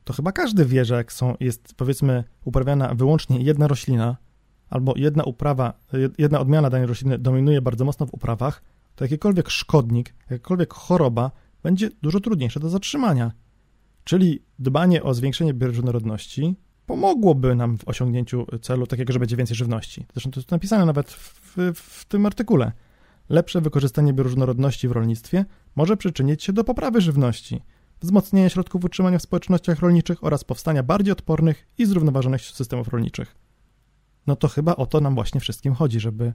To 0.05 0.13
chyba 0.13 0.33
każdy 0.33 0.65
wie, 0.65 0.85
że 0.85 0.95
jak 0.95 1.13
są, 1.13 1.35
jest 1.41 1.75
powiedzmy 1.75 2.25
uprawiana 2.45 2.95
wyłącznie 2.95 3.41
jedna 3.41 3.69
roślina, 3.69 4.17
albo 4.71 4.93
jedna 4.97 5.25
uprawa, 5.25 5.73
jedna 6.19 6.41
odmiana 6.41 6.71
danej 6.71 6.87
rośliny 6.87 7.19
dominuje 7.19 7.63
bardzo 7.63 7.85
mocno 7.85 8.07
w 8.07 8.15
uprawach, 8.15 8.63
to 8.95 9.05
jakikolwiek 9.05 9.51
szkodnik, 9.51 10.15
jakakolwiek 10.31 10.75
choroba 10.75 11.31
będzie 11.63 11.91
dużo 12.03 12.21
trudniejsze 12.21 12.61
do 12.61 12.69
zatrzymania. 12.69 13.33
Czyli 14.05 14.43
dbanie 14.59 15.03
o 15.03 15.15
zwiększenie 15.15 15.55
bioróżnorodności 15.55 16.57
pomogłoby 16.89 17.55
nam 17.55 17.79
w 17.79 17.89
osiągnięciu 17.89 18.47
celu 18.63 18.87
takiego, 18.87 19.13
że 19.13 19.19
będzie 19.19 19.37
więcej 19.37 19.57
żywności. 19.57 20.07
Zresztą 20.13 20.31
to 20.31 20.41
jest 20.41 20.51
napisane 20.51 20.87
nawet 20.87 21.11
w, 21.11 21.57
w 21.75 22.05
tym 22.05 22.27
artykule. 22.27 22.73
Lepsze 23.29 23.61
wykorzystanie 23.61 24.13
bioróżnorodności 24.13 24.89
w 24.89 24.93
rolnictwie 24.93 25.45
może 25.77 25.97
przyczynić 25.97 26.45
się 26.45 26.53
do 26.53 26.65
poprawy 26.65 27.01
żywności, 27.01 27.63
wzmocnienia 28.01 28.49
środków 28.49 28.85
utrzymania 28.85 29.19
w 29.19 29.23
społecznościach 29.23 29.81
rolniczych 29.81 30.25
oraz 30.25 30.45
powstania 30.45 30.83
bardziej 30.83 31.13
odpornych 31.13 31.69
i 31.79 31.87
zrównoważonych 31.87 32.43
systemów 32.43 32.89
rolniczych. 32.89 33.37
No 34.27 34.37
to 34.37 34.49
chyba 34.49 34.77
o 34.77 34.87
to 34.87 35.01
nam 35.01 35.15
właśnie 35.15 35.41
wszystkim 35.41 35.75
chodzi, 35.75 36.01
żeby 36.01 36.33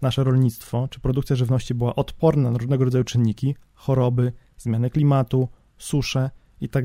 nasze 0.00 0.24
rolnictwo 0.24 0.88
czy 0.88 1.00
produkcja 1.00 1.36
żywności 1.36 1.74
była 1.74 1.94
odporna 1.94 2.50
na 2.50 2.58
różnego 2.58 2.84
rodzaju 2.84 3.04
czynniki, 3.04 3.54
choroby, 3.74 4.32
zmiany 4.58 4.90
klimatu, 4.90 5.48
susze 5.78 6.30
i 6.60 6.68
tak. 6.68 6.84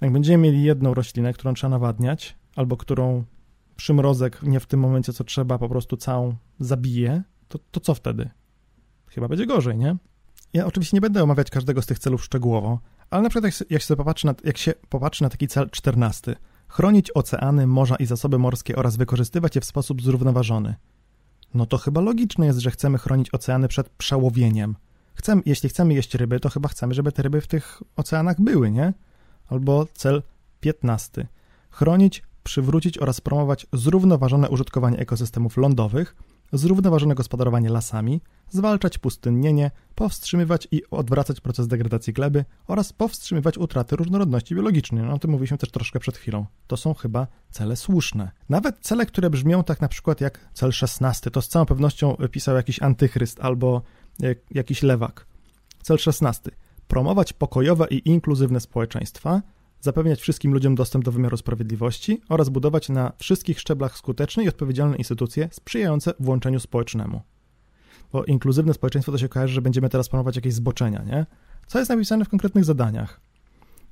Jak 0.00 0.12
będziemy 0.12 0.42
mieli 0.42 0.62
jedną 0.62 0.94
roślinę, 0.94 1.32
którą 1.32 1.54
trzeba 1.54 1.70
nawadniać, 1.70 2.36
albo 2.56 2.76
którą 2.76 3.24
przymrozek 3.76 4.42
nie 4.42 4.60
w 4.60 4.66
tym 4.66 4.80
momencie, 4.80 5.12
co 5.12 5.24
trzeba, 5.24 5.58
po 5.58 5.68
prostu 5.68 5.96
całą 5.96 6.34
zabije, 6.60 7.22
to, 7.48 7.58
to 7.70 7.80
co 7.80 7.94
wtedy? 7.94 8.30
Chyba 9.06 9.28
będzie 9.28 9.46
gorzej, 9.46 9.76
nie? 9.76 9.96
Ja 10.52 10.66
oczywiście 10.66 10.96
nie 10.96 11.00
będę 11.00 11.22
omawiać 11.22 11.50
każdego 11.50 11.82
z 11.82 11.86
tych 11.86 11.98
celów 11.98 12.24
szczegółowo, 12.24 12.80
ale 13.10 13.22
na 13.22 13.28
przykład 13.28 13.70
jak, 13.70 13.82
się 13.82 13.96
popatrzy 13.96 14.26
na, 14.26 14.34
jak 14.44 14.58
się 14.58 14.74
popatrzy 14.88 15.22
na 15.22 15.28
taki 15.28 15.48
cel 15.48 15.70
czternasty, 15.70 16.36
chronić 16.68 17.10
oceany, 17.10 17.66
morza 17.66 17.96
i 17.96 18.06
zasoby 18.06 18.38
morskie 18.38 18.76
oraz 18.76 18.96
wykorzystywać 18.96 19.54
je 19.54 19.60
w 19.60 19.64
sposób 19.64 20.02
zrównoważony. 20.02 20.74
No 21.54 21.66
to 21.66 21.78
chyba 21.78 22.00
logiczne 22.00 22.46
jest, 22.46 22.58
że 22.58 22.70
chcemy 22.70 22.98
chronić 22.98 23.34
oceany 23.34 23.68
przed 23.68 23.88
przełowieniem. 23.88 24.76
Chcemy, 25.14 25.42
jeśli 25.46 25.68
chcemy 25.68 25.94
jeść 25.94 26.14
ryby, 26.14 26.40
to 26.40 26.48
chyba 26.48 26.68
chcemy, 26.68 26.94
żeby 26.94 27.12
te 27.12 27.22
ryby 27.22 27.40
w 27.40 27.46
tych 27.46 27.82
oceanach 27.96 28.40
były, 28.40 28.70
nie? 28.70 28.92
Albo 29.46 29.86
cel 29.94 30.22
piętnasty. 30.60 31.26
Chronić, 31.70 32.22
przywrócić 32.46 32.98
oraz 32.98 33.20
promować 33.20 33.66
zrównoważone 33.72 34.48
użytkowanie 34.48 34.98
ekosystemów 34.98 35.56
lądowych, 35.56 36.16
zrównoważone 36.52 37.14
gospodarowanie 37.14 37.68
lasami, 37.68 38.20
zwalczać 38.50 38.98
pustynnienie, 38.98 39.70
powstrzymywać 39.94 40.68
i 40.70 40.82
odwracać 40.90 41.40
proces 41.40 41.68
degradacji 41.68 42.12
gleby 42.12 42.44
oraz 42.66 42.92
powstrzymywać 42.92 43.58
utraty 43.58 43.96
różnorodności 43.96 44.54
biologicznej. 44.54 45.04
No 45.04 45.14
o 45.14 45.18
tym 45.18 45.30
mówiliśmy 45.30 45.58
też 45.58 45.70
troszkę 45.70 46.00
przed 46.00 46.16
chwilą. 46.16 46.46
To 46.66 46.76
są 46.76 46.94
chyba 46.94 47.26
cele 47.50 47.76
słuszne. 47.76 48.30
Nawet 48.48 48.80
cele, 48.80 49.06
które 49.06 49.30
brzmią 49.30 49.64
tak 49.64 49.80
na 49.80 49.88
przykład 49.88 50.20
jak 50.20 50.48
cel 50.54 50.72
16, 50.72 51.30
to 51.30 51.42
z 51.42 51.48
całą 51.48 51.66
pewnością 51.66 52.16
pisał 52.30 52.56
jakiś 52.56 52.82
antychryst 52.82 53.40
albo 53.40 53.82
jakiś 54.50 54.82
lewak. 54.82 55.26
Cel 55.82 55.98
16. 55.98 56.50
Promować 56.88 57.32
pokojowe 57.32 57.86
i 57.90 58.08
inkluzywne 58.08 58.60
społeczeństwa, 58.60 59.42
zapewniać 59.86 60.20
wszystkim 60.20 60.52
ludziom 60.52 60.74
dostęp 60.74 61.04
do 61.04 61.12
wymiaru 61.12 61.36
sprawiedliwości 61.36 62.20
oraz 62.28 62.48
budować 62.48 62.88
na 62.88 63.12
wszystkich 63.18 63.60
szczeblach 63.60 63.98
skuteczne 63.98 64.44
i 64.44 64.48
odpowiedzialne 64.48 64.96
instytucje 64.96 65.48
sprzyjające 65.52 66.14
włączeniu 66.20 66.60
społecznemu. 66.60 67.20
Bo 68.12 68.24
inkluzywne 68.24 68.74
społeczeństwo 68.74 69.12
to 69.12 69.18
się 69.18 69.28
kojarzy, 69.28 69.54
że 69.54 69.62
będziemy 69.62 69.88
teraz 69.88 70.08
promować 70.08 70.36
jakieś 70.36 70.54
zboczenia, 70.54 71.02
nie? 71.02 71.26
Co 71.66 71.78
jest 71.78 71.88
napisane 71.88 72.24
w 72.24 72.28
konkretnych 72.28 72.64
zadaniach? 72.64 73.20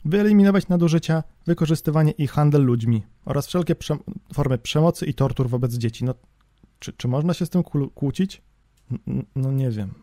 Wyeliminować 0.04 0.68
nadużycia, 0.68 1.22
wykorzystywanie 1.46 2.12
i 2.12 2.26
handel 2.26 2.64
ludźmi 2.64 3.02
oraz 3.24 3.46
wszelkie 3.46 3.74
prze 3.74 3.96
formy 4.34 4.58
przemocy 4.58 5.06
i 5.06 5.14
tortur 5.14 5.48
wobec 5.48 5.74
dzieci. 5.74 6.04
No, 6.04 6.14
czy, 6.78 6.92
czy 6.92 7.08
można 7.08 7.34
się 7.34 7.46
z 7.46 7.50
tym 7.50 7.62
kłócić? 7.94 8.42
No 9.36 9.52
nie 9.52 9.70
wiem. 9.70 9.94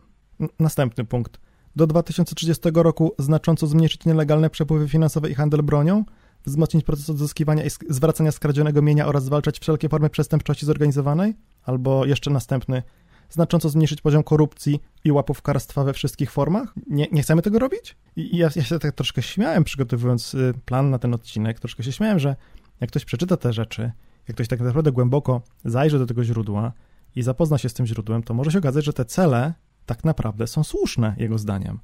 Następny 0.58 1.04
punkt 1.04 1.40
do 1.76 1.86
2030 1.86 2.62
roku 2.74 3.14
znacząco 3.18 3.66
zmniejszyć 3.66 4.04
nielegalne 4.04 4.50
przepływy 4.50 4.88
finansowe 4.88 5.30
i 5.30 5.34
handel 5.34 5.62
bronią, 5.62 6.04
wzmocnić 6.44 6.84
proces 6.84 7.10
odzyskiwania 7.10 7.64
i 7.64 7.70
zwracania 7.88 8.32
skradzionego 8.32 8.82
mienia 8.82 9.06
oraz 9.06 9.24
zwalczać 9.24 9.58
wszelkie 9.58 9.88
formy 9.88 10.10
przestępczości 10.10 10.66
zorganizowanej, 10.66 11.34
albo 11.62 12.06
jeszcze 12.06 12.30
następny, 12.30 12.82
znacząco 13.30 13.68
zmniejszyć 13.68 14.00
poziom 14.00 14.22
korupcji 14.22 14.80
i 15.04 15.12
łapówkarstwa 15.12 15.84
we 15.84 15.92
wszystkich 15.92 16.30
formach? 16.30 16.74
Nie, 16.86 17.06
nie 17.12 17.22
chcemy 17.22 17.42
tego 17.42 17.58
robić? 17.58 17.96
I 18.16 18.36
ja, 18.36 18.48
ja 18.56 18.64
się 18.64 18.78
tak 18.78 18.94
troszkę 18.94 19.22
śmiałem, 19.22 19.64
przygotowując 19.64 20.34
y, 20.34 20.54
plan 20.64 20.90
na 20.90 20.98
ten 20.98 21.14
odcinek, 21.14 21.60
troszkę 21.60 21.82
się 21.82 21.92
śmiałem, 21.92 22.18
że 22.18 22.36
jak 22.80 22.90
ktoś 22.90 23.04
przeczyta 23.04 23.36
te 23.36 23.52
rzeczy, 23.52 23.92
jak 24.28 24.36
ktoś 24.36 24.48
tak 24.48 24.60
naprawdę 24.60 24.92
głęboko 24.92 25.42
zajrzy 25.64 25.98
do 25.98 26.06
tego 26.06 26.24
źródła 26.24 26.72
i 27.16 27.22
zapozna 27.22 27.58
się 27.58 27.68
z 27.68 27.74
tym 27.74 27.86
źródłem, 27.86 28.22
to 28.22 28.34
może 28.34 28.50
się 28.50 28.58
okazać, 28.58 28.84
że 28.84 28.92
te 28.92 29.04
cele 29.04 29.54
tak 29.86 30.04
naprawdę 30.04 30.46
są 30.46 30.64
słuszne, 30.64 31.14
jego 31.18 31.38
zdaniem, 31.38 31.78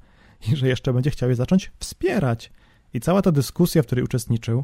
i 0.51 0.55
że 0.55 0.67
jeszcze 0.67 0.93
będzie 0.93 1.11
chciał 1.11 1.29
je 1.29 1.35
zacząć 1.35 1.71
wspierać. 1.79 2.51
I 2.93 2.99
cała 2.99 3.21
ta 3.21 3.31
dyskusja, 3.31 3.83
w 3.83 3.85
której 3.85 4.05
uczestniczył, 4.05 4.63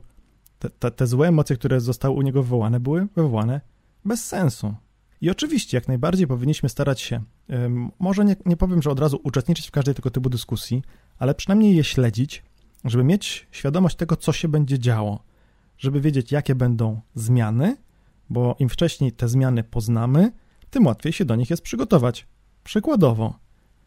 te, 0.60 0.70
te, 0.70 0.92
te 0.92 1.08
złe 1.08 1.28
emocje, 1.28 1.56
które 1.56 1.82
zostały 1.82 2.16
u 2.16 2.22
niego 2.22 2.44
wywołane, 2.44 2.80
były 2.80 3.08
wywołane 3.16 3.62
bez 4.06 4.26
sensu. 4.26 4.76
I 5.22 5.30
oczywiście, 5.30 5.78
jak 5.78 5.88
najbardziej 5.88 6.28
powinniśmy 6.28 6.70
starać 6.70 7.02
się, 7.02 7.24
może 8.00 8.26
nie, 8.26 8.36
nie 8.46 8.58
powiem, 8.58 8.82
że 8.82 8.90
od 8.90 9.00
razu 9.00 9.20
uczestniczyć 9.24 9.68
w 9.68 9.72
każdej 9.72 9.96
tego 9.96 10.10
typu 10.10 10.30
dyskusji, 10.30 10.84
ale 11.20 11.36
przynajmniej 11.36 11.76
je 11.76 11.84
śledzić, 11.84 12.44
żeby 12.86 13.04
mieć 13.04 13.48
świadomość 13.52 13.96
tego, 13.96 14.16
co 14.16 14.32
się 14.32 14.48
będzie 14.48 14.80
działo, 14.80 15.24
żeby 15.78 16.02
wiedzieć, 16.02 16.32
jakie 16.32 16.56
będą 16.56 17.02
zmiany, 17.16 17.78
bo 18.30 18.56
im 18.60 18.70
wcześniej 18.70 19.12
te 19.12 19.28
zmiany 19.28 19.64
poznamy, 19.64 20.32
tym 20.70 20.86
łatwiej 20.86 21.14
się 21.14 21.26
do 21.26 21.36
nich 21.36 21.50
jest 21.50 21.64
przygotować. 21.64 22.28
Przykładowo, 22.66 23.34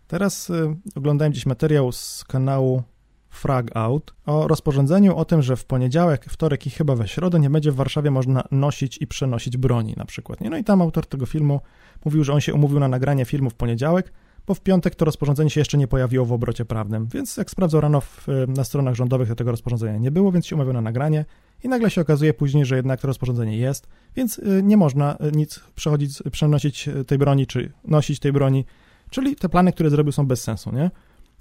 teraz 0.07 0.51
y, 0.51 0.77
oglądałem 0.95 1.33
dziś 1.33 1.47
materiał 1.47 1.93
z 1.93 2.25
kanału 2.25 2.83
Frag 3.31 3.77
Out 3.77 4.15
o 4.27 4.49
rozporządzeniu 4.49 5.17
o 5.17 5.25
tym, 5.25 5.43
że 5.43 5.57
w 5.57 5.65
poniedziałek, 5.65 6.25
wtorek 6.25 6.67
i 6.67 6.71
chyba 6.71 6.95
we 6.95 7.09
środę 7.09 7.41
nie 7.41 7.51
będzie 7.51 7.73
w 7.73 7.75
Warszawie 7.75 8.11
można 8.11 8.45
nosić 8.51 8.99
i 9.01 9.07
przenosić 9.07 9.57
broni 9.57 9.95
na 9.97 10.05
przykład. 10.05 10.41
No 10.41 10.57
i 10.57 10.65
tam 10.65 10.83
autor 10.83 11.07
tego 11.07 11.27
filmu 11.27 11.61
mówił, 12.05 12.25
że 12.25 12.33
on 12.33 12.41
się 12.41 12.55
umówił 12.55 12.81
na 12.81 12.89
nagranie 12.89 13.25
filmu 13.25 13.51
w 13.51 13.55
poniedziałek, 13.55 14.13
bo 14.47 14.55
w 14.55 14.61
piątek 14.61 14.95
to 14.95 15.05
rozporządzenie 15.05 15.51
się 15.51 15.61
jeszcze 15.61 15.79
nie 15.79 15.89
pojawiło 15.89 16.25
w 16.25 16.33
obrocie 16.33 16.65
prawnym, 16.65 17.09
więc 17.15 17.37
jak 17.37 17.51
sprawdzał 17.51 17.81
rano 17.81 18.01
w, 18.01 18.29
y, 18.29 18.47
na 18.47 18.65
stronach 18.65 18.95
rządowych, 18.95 19.29
to 19.29 19.35
tego 19.35 19.51
rozporządzenia 19.51 19.99
nie 19.99 20.11
było, 20.11 20.33
więc 20.33 20.47
się 20.47 20.57
umawiał 20.57 20.75
na 20.75 20.81
nagranie 20.81 21.25
i 21.65 21.69
nagle 21.69 21.91
się 21.91 22.00
okazuje 22.00 22.35
później, 22.35 22.65
że 22.65 22.77
jednak 22.77 23.00
to 23.00 23.07
rozporządzenie 23.07 23.59
jest, 23.59 23.88
więc 24.17 24.38
y, 24.38 24.62
nie 24.62 24.77
można 24.77 25.17
y, 25.17 25.33
nic 25.37 25.61
przechodzić, 25.75 26.23
przenosić 26.33 26.88
tej 27.07 27.19
broni, 27.19 27.47
czy 27.47 27.73
nosić 27.85 28.19
tej 28.19 28.33
broni, 28.33 28.65
czyli 29.11 29.37
te 29.37 29.49
plany, 29.49 29.73
które 29.73 29.91
zrobił 29.91 30.12
są 30.12 30.27
bez 30.27 30.43
sensu, 30.43 30.73
nie? 30.73 30.91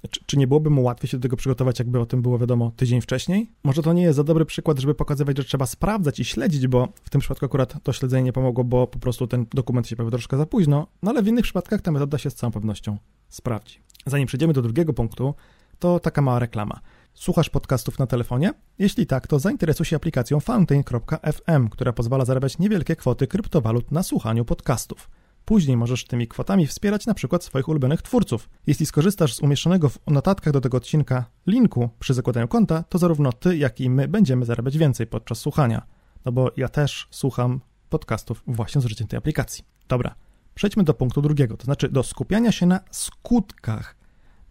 Czy, 0.10 0.20
czy, 0.26 0.38
nie 0.38 0.48
byłoby 0.48 0.70
mu 0.70 0.84
łatwiej 0.84 1.10
się 1.10 1.18
do 1.18 1.22
tego 1.22 1.38
przygotować, 1.38 1.80
jakby 1.80 2.00
o 2.00 2.06
tym 2.06 2.22
było 2.22 2.38
wiadomo 2.38 2.72
tydzień 2.76 3.02
wcześniej? 3.02 3.52
Może 3.64 3.84
to 3.84 3.94
nie 3.94 4.04
jest 4.04 4.16
za 4.16 4.24
dobry 4.24 4.46
przykład, 4.46 4.80
żeby 4.80 4.96
pokazywać, 4.96 5.38
że 5.38 5.44
trzeba 5.44 5.66
sprawdzać 5.66 6.20
i 6.20 6.26
śledzić, 6.26 6.68
bo 6.68 6.88
w 7.04 7.10
tym 7.10 7.22
przypadku 7.22 7.46
akurat 7.46 7.84
to 7.84 7.94
śledzenie 7.94 8.24
nie 8.24 8.34
pomogło, 8.34 8.64
bo 8.64 8.88
po 8.88 9.00
prostu 9.00 9.28
ten 9.28 9.46
dokument 9.54 9.88
się 9.88 9.96
pojawił 9.96 10.12
troszkę 10.12 10.38
za 10.38 10.46
późno, 10.46 10.88
no 11.04 11.12
ale 11.12 11.24
w 11.24 11.28
innych 11.28 11.44
przypadkach 11.44 11.82
ta 11.82 11.92
metoda 11.92 12.18
się 12.18 12.30
z 12.30 12.36
całą 12.36 12.52
pewnością 12.52 12.98
sprawdzi. 13.30 13.80
Zanim 14.06 14.28
przejdziemy 14.28 14.54
do 14.54 14.62
drugiego 14.62 14.94
punktu, 14.94 15.34
to 15.80 16.00
taka 16.00 16.22
mała 16.22 16.40
reklama. 16.40 16.80
Słuchasz 17.18 17.50
podcastów 17.50 18.00
na 18.00 18.08
telefonie? 18.08 18.54
Jeśli 18.80 19.06
tak, 19.06 19.28
to 19.28 19.40
zainteresuj 19.40 19.86
się 19.86 19.96
aplikacją 19.96 20.40
fountain.fm, 20.40 21.70
która 21.70 21.94
pozwala 21.94 22.26
zarabiać 22.26 22.60
niewielkie 22.60 22.96
kwoty 22.96 23.28
kryptowalut 23.28 23.92
na 23.92 24.04
słuchaniu 24.04 24.46
podcastów. 24.46 25.10
Później 25.46 25.78
możesz 25.78 26.06
tymi 26.06 26.28
kwotami 26.28 26.68
wspierać 26.68 27.06
na 27.06 27.14
przykład 27.14 27.44
swoich 27.44 27.68
ulubionych 27.68 28.02
twórców. 28.02 28.50
Jeśli 28.68 28.86
skorzystasz 28.86 29.34
z 29.34 29.40
umieszczonego 29.40 29.90
w 29.90 30.00
notatkach 30.08 30.54
do 30.54 30.62
tego 30.62 30.78
odcinka 30.78 31.26
linku 31.48 31.90
przy 32.00 32.14
zakładaniu 32.14 32.48
konta, 32.48 32.84
to 32.84 32.98
zarówno 32.98 33.34
ty, 33.34 33.58
jak 33.58 33.82
i 33.82 33.90
my 33.90 34.08
będziemy 34.08 34.46
zarabiać 34.46 34.78
więcej 34.78 35.08
podczas 35.08 35.40
słuchania. 35.40 35.88
No 36.26 36.32
bo 36.32 36.52
ja 36.58 36.70
też 36.70 37.08
słucham 37.12 37.62
podcastów 37.90 38.44
właśnie 38.48 38.82
z 38.82 38.86
użyciem 38.86 39.08
tej 39.08 39.18
aplikacji. 39.18 39.64
Dobra, 39.88 40.16
przejdźmy 40.56 40.84
do 40.84 40.94
punktu 40.94 41.22
drugiego, 41.22 41.58
to 41.58 41.66
znaczy 41.66 41.90
do 41.90 42.04
skupiania 42.04 42.52
się 42.52 42.66
na 42.66 42.80
skutkach, 42.92 43.96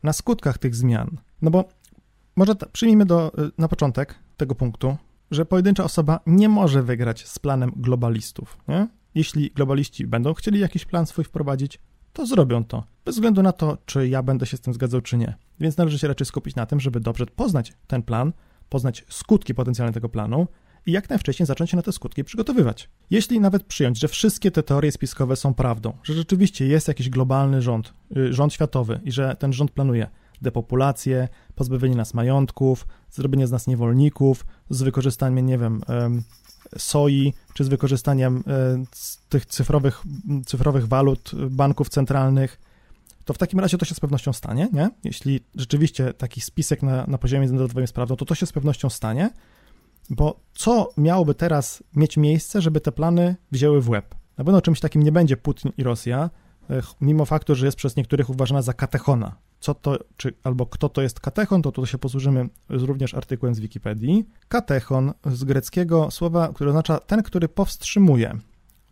na 0.03 0.13
skutkach 0.13 0.59
tych 0.59 0.75
zmian. 0.75 1.19
No 1.43 1.51
bo 1.51 1.69
może 2.37 2.55
przyjmijmy 2.73 3.07
do, 3.07 3.33
y, 3.39 3.51
na 3.59 3.69
początek 3.69 4.15
tego 4.37 4.55
punktu, 4.55 4.97
że 5.31 5.47
pojedyncza 5.47 5.85
osoba 5.85 6.21
nie 6.27 6.49
może 6.49 6.83
wygrać 6.83 7.27
z 7.27 7.39
planem 7.39 7.73
globalistów. 7.77 8.59
Nie? 8.69 8.89
Jeśli 9.15 9.51
globaliści 9.51 10.07
będą 10.07 10.35
chcieli 10.35 10.61
jakiś 10.61 10.85
plan 10.85 11.07
swój 11.07 11.25
wprowadzić, 11.25 11.79
to 12.13 12.27
zrobią 12.27 12.65
to, 12.65 12.85
bez 13.05 13.15
względu 13.15 13.43
na 13.43 13.53
to, 13.53 13.79
czy 13.87 14.09
ja 14.09 14.23
będę 14.23 14.47
się 14.47 14.57
z 14.57 14.61
tym 14.61 14.75
zgadzał, 14.75 15.01
czy 15.01 15.17
nie. 15.17 15.37
Więc 15.61 15.77
należy 15.77 15.99
się 15.99 16.09
raczej 16.09 16.27
skupić 16.27 16.57
na 16.57 16.67
tym, 16.67 16.81
żeby 16.81 17.01
dobrze 17.01 17.27
poznać 17.27 17.73
ten 17.87 18.03
plan, 18.03 18.33
poznać 18.69 19.05
skutki 19.09 19.55
potencjalne 19.55 19.93
tego 19.93 20.09
planu 20.09 20.47
i 20.87 20.93
jak 20.93 21.11
najwcześniej 21.11 21.47
zacząć 21.47 21.71
się 21.71 21.77
na 21.77 21.83
te 21.83 21.93
skutki 21.93 22.25
przygotowywać. 22.25 22.91
Jeśli 23.11 23.41
nawet 23.41 23.63
przyjąć, 23.65 23.99
że 23.99 24.09
wszystkie 24.09 24.51
te 24.51 24.63
teorie 24.63 24.93
spiskowe 24.93 25.37
są 25.37 25.55
prawdą, 25.55 25.93
że 26.03 26.15
rzeczywiście 26.15 26.67
jest 26.67 26.89
jakiś 26.89 27.11
globalny 27.11 27.63
rząd, 27.63 27.95
y, 28.17 28.33
rząd 28.33 28.53
światowy 28.53 29.01
i 29.05 29.13
że 29.13 29.37
ten 29.39 29.53
rząd 29.53 29.71
planuje 29.71 30.07
depopulację, 30.43 31.29
pozbawienie 31.55 31.97
nas 31.97 32.15
majątków, 32.15 32.87
zrobienie 33.11 33.47
z 33.47 33.51
nas 33.51 33.67
niewolników, 33.67 34.47
z 34.71 34.83
wykorzystaniem, 34.83 35.47
nie 35.47 35.59
wiem, 35.59 35.83
soi, 36.79 37.35
czy 37.55 37.65
z 37.65 37.69
wykorzystaniem 37.69 38.45
e, 38.47 38.85
tych 39.29 39.47
cyfrowych, 39.47 40.03
cyfrowych 40.47 40.89
walut 40.89 41.31
banków 41.51 41.89
centralnych, 41.89 42.61
to 43.25 43.35
w 43.35 43.39
takim 43.39 43.61
razie 43.61 43.79
to 43.79 43.85
się 43.85 43.95
z 43.95 44.01
pewnością 44.01 44.33
stanie, 44.33 44.69
nie? 44.73 44.91
Jeśli 45.05 45.41
rzeczywiście 45.55 46.15
taki 46.15 46.41
spisek 46.41 46.83
na, 46.83 47.07
na 47.07 47.19
poziomie 47.19 47.41
międzynarodowym 47.41 47.83
jest 47.83 47.95
prawdą, 47.95 48.17
to 48.17 48.25
to 48.25 48.35
się 48.35 48.47
z 48.47 48.53
pewnością 48.53 48.91
stanie, 48.91 49.31
bo 50.11 50.41
co 50.55 50.93
miałoby 50.97 51.35
teraz 51.35 51.83
mieć 51.97 52.17
miejsce, 52.17 52.61
żeby 52.61 52.81
te 52.81 52.93
plany 52.93 53.37
wzięły 53.53 53.81
w 53.81 53.89
łeb? 53.89 54.15
Na 54.39 54.45
pewno 54.45 54.63
czymś 54.63 54.81
takim 54.81 55.03
nie 55.03 55.13
będzie 55.13 55.37
Putin 55.37 55.73
i 55.79 55.83
Rosja, 55.83 56.31
mimo 57.01 57.25
faktu, 57.25 57.55
że 57.55 57.67
jest 57.67 57.77
przez 57.77 57.97
niektórych 57.97 58.31
uważana 58.31 58.63
za 58.63 58.73
katechona, 58.73 59.37
co 59.61 59.75
to, 59.75 59.99
czy 60.17 60.33
albo 60.43 60.67
kto 60.67 60.89
to 60.89 61.03
jest 61.03 61.21
katechon, 61.21 61.63
to 61.63 61.73
tu 61.73 61.87
się 61.87 61.99
posłużymy 61.99 62.49
również 62.69 63.15
artykułem 63.15 63.55
z 63.55 63.61
Wikipedii. 63.61 64.27
Katechon 64.49 65.13
z 65.27 65.45
greckiego 65.45 66.11
słowa, 66.11 66.53
które 66.55 66.71
oznacza 66.71 67.01
ten, 67.01 67.23
który 67.23 67.49
powstrzymuje. 67.49 68.39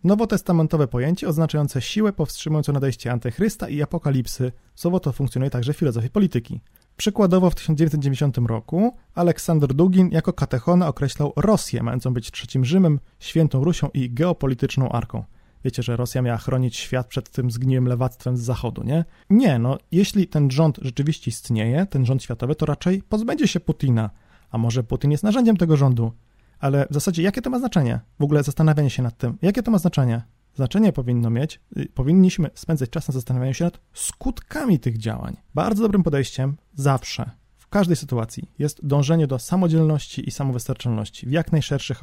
Nowotestamentowe 0.04 0.88
pojęcie 0.88 1.28
oznaczające 1.28 1.83
siłę 1.83 2.12
powstrzymującą 2.12 2.73
nadejście 2.73 3.12
antychrysta 3.12 3.69
i 3.69 3.83
apokalipsy. 3.83 4.52
Słowo 4.75 5.00
to 5.00 5.12
funkcjonuje 5.12 5.50
także 5.50 5.73
w 5.73 5.76
filozofii 5.76 6.11
polityki. 6.11 6.61
Przykładowo 6.97 7.50
w 7.50 7.54
1990 7.54 8.38
roku 8.38 8.97
Aleksander 9.14 9.75
Dugin 9.75 10.09
jako 10.12 10.33
katechona 10.33 10.88
określał 10.88 11.33
Rosję, 11.37 11.83
mającą 11.83 12.14
być 12.14 12.31
trzecim 12.31 12.64
Rzymem, 12.64 13.00
świętą 13.19 13.64
Rusią 13.64 13.88
i 13.95 14.11
geopolityczną 14.11 14.88
arką. 14.88 15.25
Wiecie, 15.64 15.83
że 15.83 15.97
Rosja 15.97 16.23
miała 16.23 16.38
chronić 16.38 16.76
świat 16.76 17.06
przed 17.06 17.30
tym 17.30 17.50
zgniłym 17.50 17.88
lewactwem 17.88 18.37
z 18.37 18.40
zachodu, 18.40 18.83
nie? 18.83 19.04
Nie, 19.30 19.59
no, 19.59 19.78
jeśli 19.92 20.28
ten 20.28 20.50
rząd 20.50 20.78
rzeczywiście 20.83 21.30
istnieje, 21.30 21.87
ten 21.87 22.06
rząd 22.06 22.23
światowy, 22.23 22.54
to 22.54 22.66
raczej 22.66 23.02
pozbędzie 23.02 23.49
się 23.49 23.61
Putina. 23.61 24.11
A 24.50 24.59
może 24.59 24.83
Putin 24.83 25.11
jest 25.11 25.25
narzędziem 25.25 25.56
tego 25.56 25.76
rządu? 25.76 26.12
Ale 26.59 26.87
w 26.90 26.94
zasadzie 26.94 27.23
jakie 27.23 27.42
to 27.42 27.50
ma 27.50 27.59
znaczenie? 27.59 28.00
W 28.18 28.23
ogóle 28.25 28.42
zastanawianie 28.42 28.90
się 28.90 29.02
nad 29.02 29.18
tym, 29.18 29.38
jakie 29.42 29.62
to 29.62 29.71
ma 29.71 29.78
znaczenie? 29.78 30.23
Znaczenie 30.54 30.92
powinno 30.92 31.30
mieć, 31.30 31.61
y, 31.76 31.88
powinniśmy 31.94 32.50
spędzać 32.54 32.90
czas 32.90 33.09
na 33.09 33.12
zastanawianiu 33.12 33.54
się 33.54 33.64
nad 33.64 33.80
skutkami 33.92 34.78
tych 34.78 34.99
działań. 34.99 35.37
Bardzo 35.54 35.83
dobrym 35.83 36.02
podejściem 36.02 36.56
zawsze, 36.75 37.30
w 37.59 37.68
każdej 37.68 37.97
sytuacji 37.97 38.50
jest 38.59 38.87
dążenie 38.87 39.26
do 39.26 39.38
samodzielności 39.38 40.28
i 40.28 40.30
samowystarczalności 40.30 41.26
w 41.26 41.33
jak 41.33 41.52
najszerszym 41.52 41.97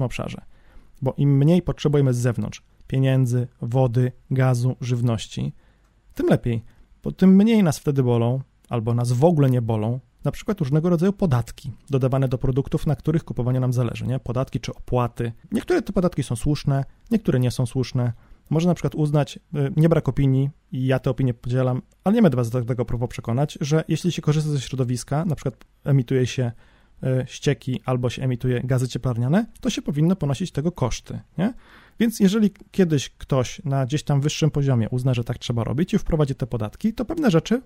y, 0.00 0.04
obszarze. 0.04 0.42
Bo 1.02 1.14
im 1.16 1.36
mniej 1.36 1.62
potrzebujemy 1.62 2.14
z 2.14 2.16
zewnątrz, 2.16 2.62
pieniędzy, 2.86 3.48
wody, 3.62 4.12
gazu, 4.30 4.76
żywności, 4.80 5.52
tym 6.14 6.26
lepiej, 6.26 6.64
bo 7.02 7.12
tym 7.12 7.36
mniej 7.36 7.62
nas 7.62 7.78
wtedy 7.78 8.02
bolą, 8.02 8.40
albo 8.68 8.94
nas 8.94 9.12
w 9.12 9.24
ogóle 9.24 9.50
nie 9.50 9.62
bolą, 9.62 10.00
na 10.24 10.32
przykład 10.32 10.60
różnego 10.60 10.88
rodzaju 10.88 11.12
podatki 11.12 11.72
dodawane 11.90 12.28
do 12.28 12.38
produktów, 12.38 12.86
na 12.86 12.96
których 12.96 13.24
kupowanie 13.24 13.60
nam 13.60 13.72
zależy, 13.72 14.06
nie? 14.06 14.18
Podatki 14.18 14.60
czy 14.60 14.74
opłaty. 14.74 15.32
Niektóre 15.52 15.82
te 15.82 15.92
podatki 15.92 16.22
są 16.22 16.36
słuszne, 16.36 16.84
niektóre 17.10 17.40
nie 17.40 17.50
są 17.50 17.66
słuszne. 17.66 18.12
Można 18.50 18.70
na 18.70 18.74
przykład 18.74 18.94
uznać, 18.94 19.36
y, 19.36 19.72
nie 19.76 19.88
brak 19.88 20.08
opinii, 20.08 20.50
i 20.72 20.86
ja 20.86 20.98
tę 20.98 21.10
opinię 21.10 21.34
podzielam, 21.34 21.82
ale 22.04 22.14
nie 22.14 22.22
będę 22.22 22.36
was 22.36 22.50
do 22.50 22.64
tego 22.64 22.84
próbował 22.84 23.08
przekonać, 23.08 23.58
że 23.60 23.84
jeśli 23.88 24.12
się 24.12 24.22
korzysta 24.22 24.50
ze 24.50 24.60
środowiska, 24.60 25.24
na 25.24 25.34
przykład 25.34 25.64
emituje 25.84 26.26
się 26.26 26.52
ścieki 27.26 27.80
albo 27.84 28.10
się 28.10 28.22
emituje 28.22 28.60
gazy 28.64 28.88
cieplarniane, 28.88 29.46
to 29.60 29.70
się 29.70 29.82
powinno 29.82 30.16
ponosić 30.16 30.52
tego 30.52 30.72
koszty, 30.72 31.20
nie? 31.38 31.54
Więc 32.00 32.20
jeżeli 32.20 32.50
kiedyś 32.70 33.10
ktoś 33.10 33.64
na 33.64 33.86
gdzieś 33.86 34.02
tam 34.02 34.20
wyższym 34.20 34.50
poziomie 34.50 34.88
uzna, 34.88 35.14
że 35.14 35.24
tak 35.24 35.38
trzeba 35.38 35.64
robić 35.64 35.94
i 35.94 35.98
wprowadzi 35.98 36.34
te 36.34 36.46
podatki, 36.46 36.94
to 36.94 37.04
pewne 37.04 37.30
rzeczy, 37.30 37.62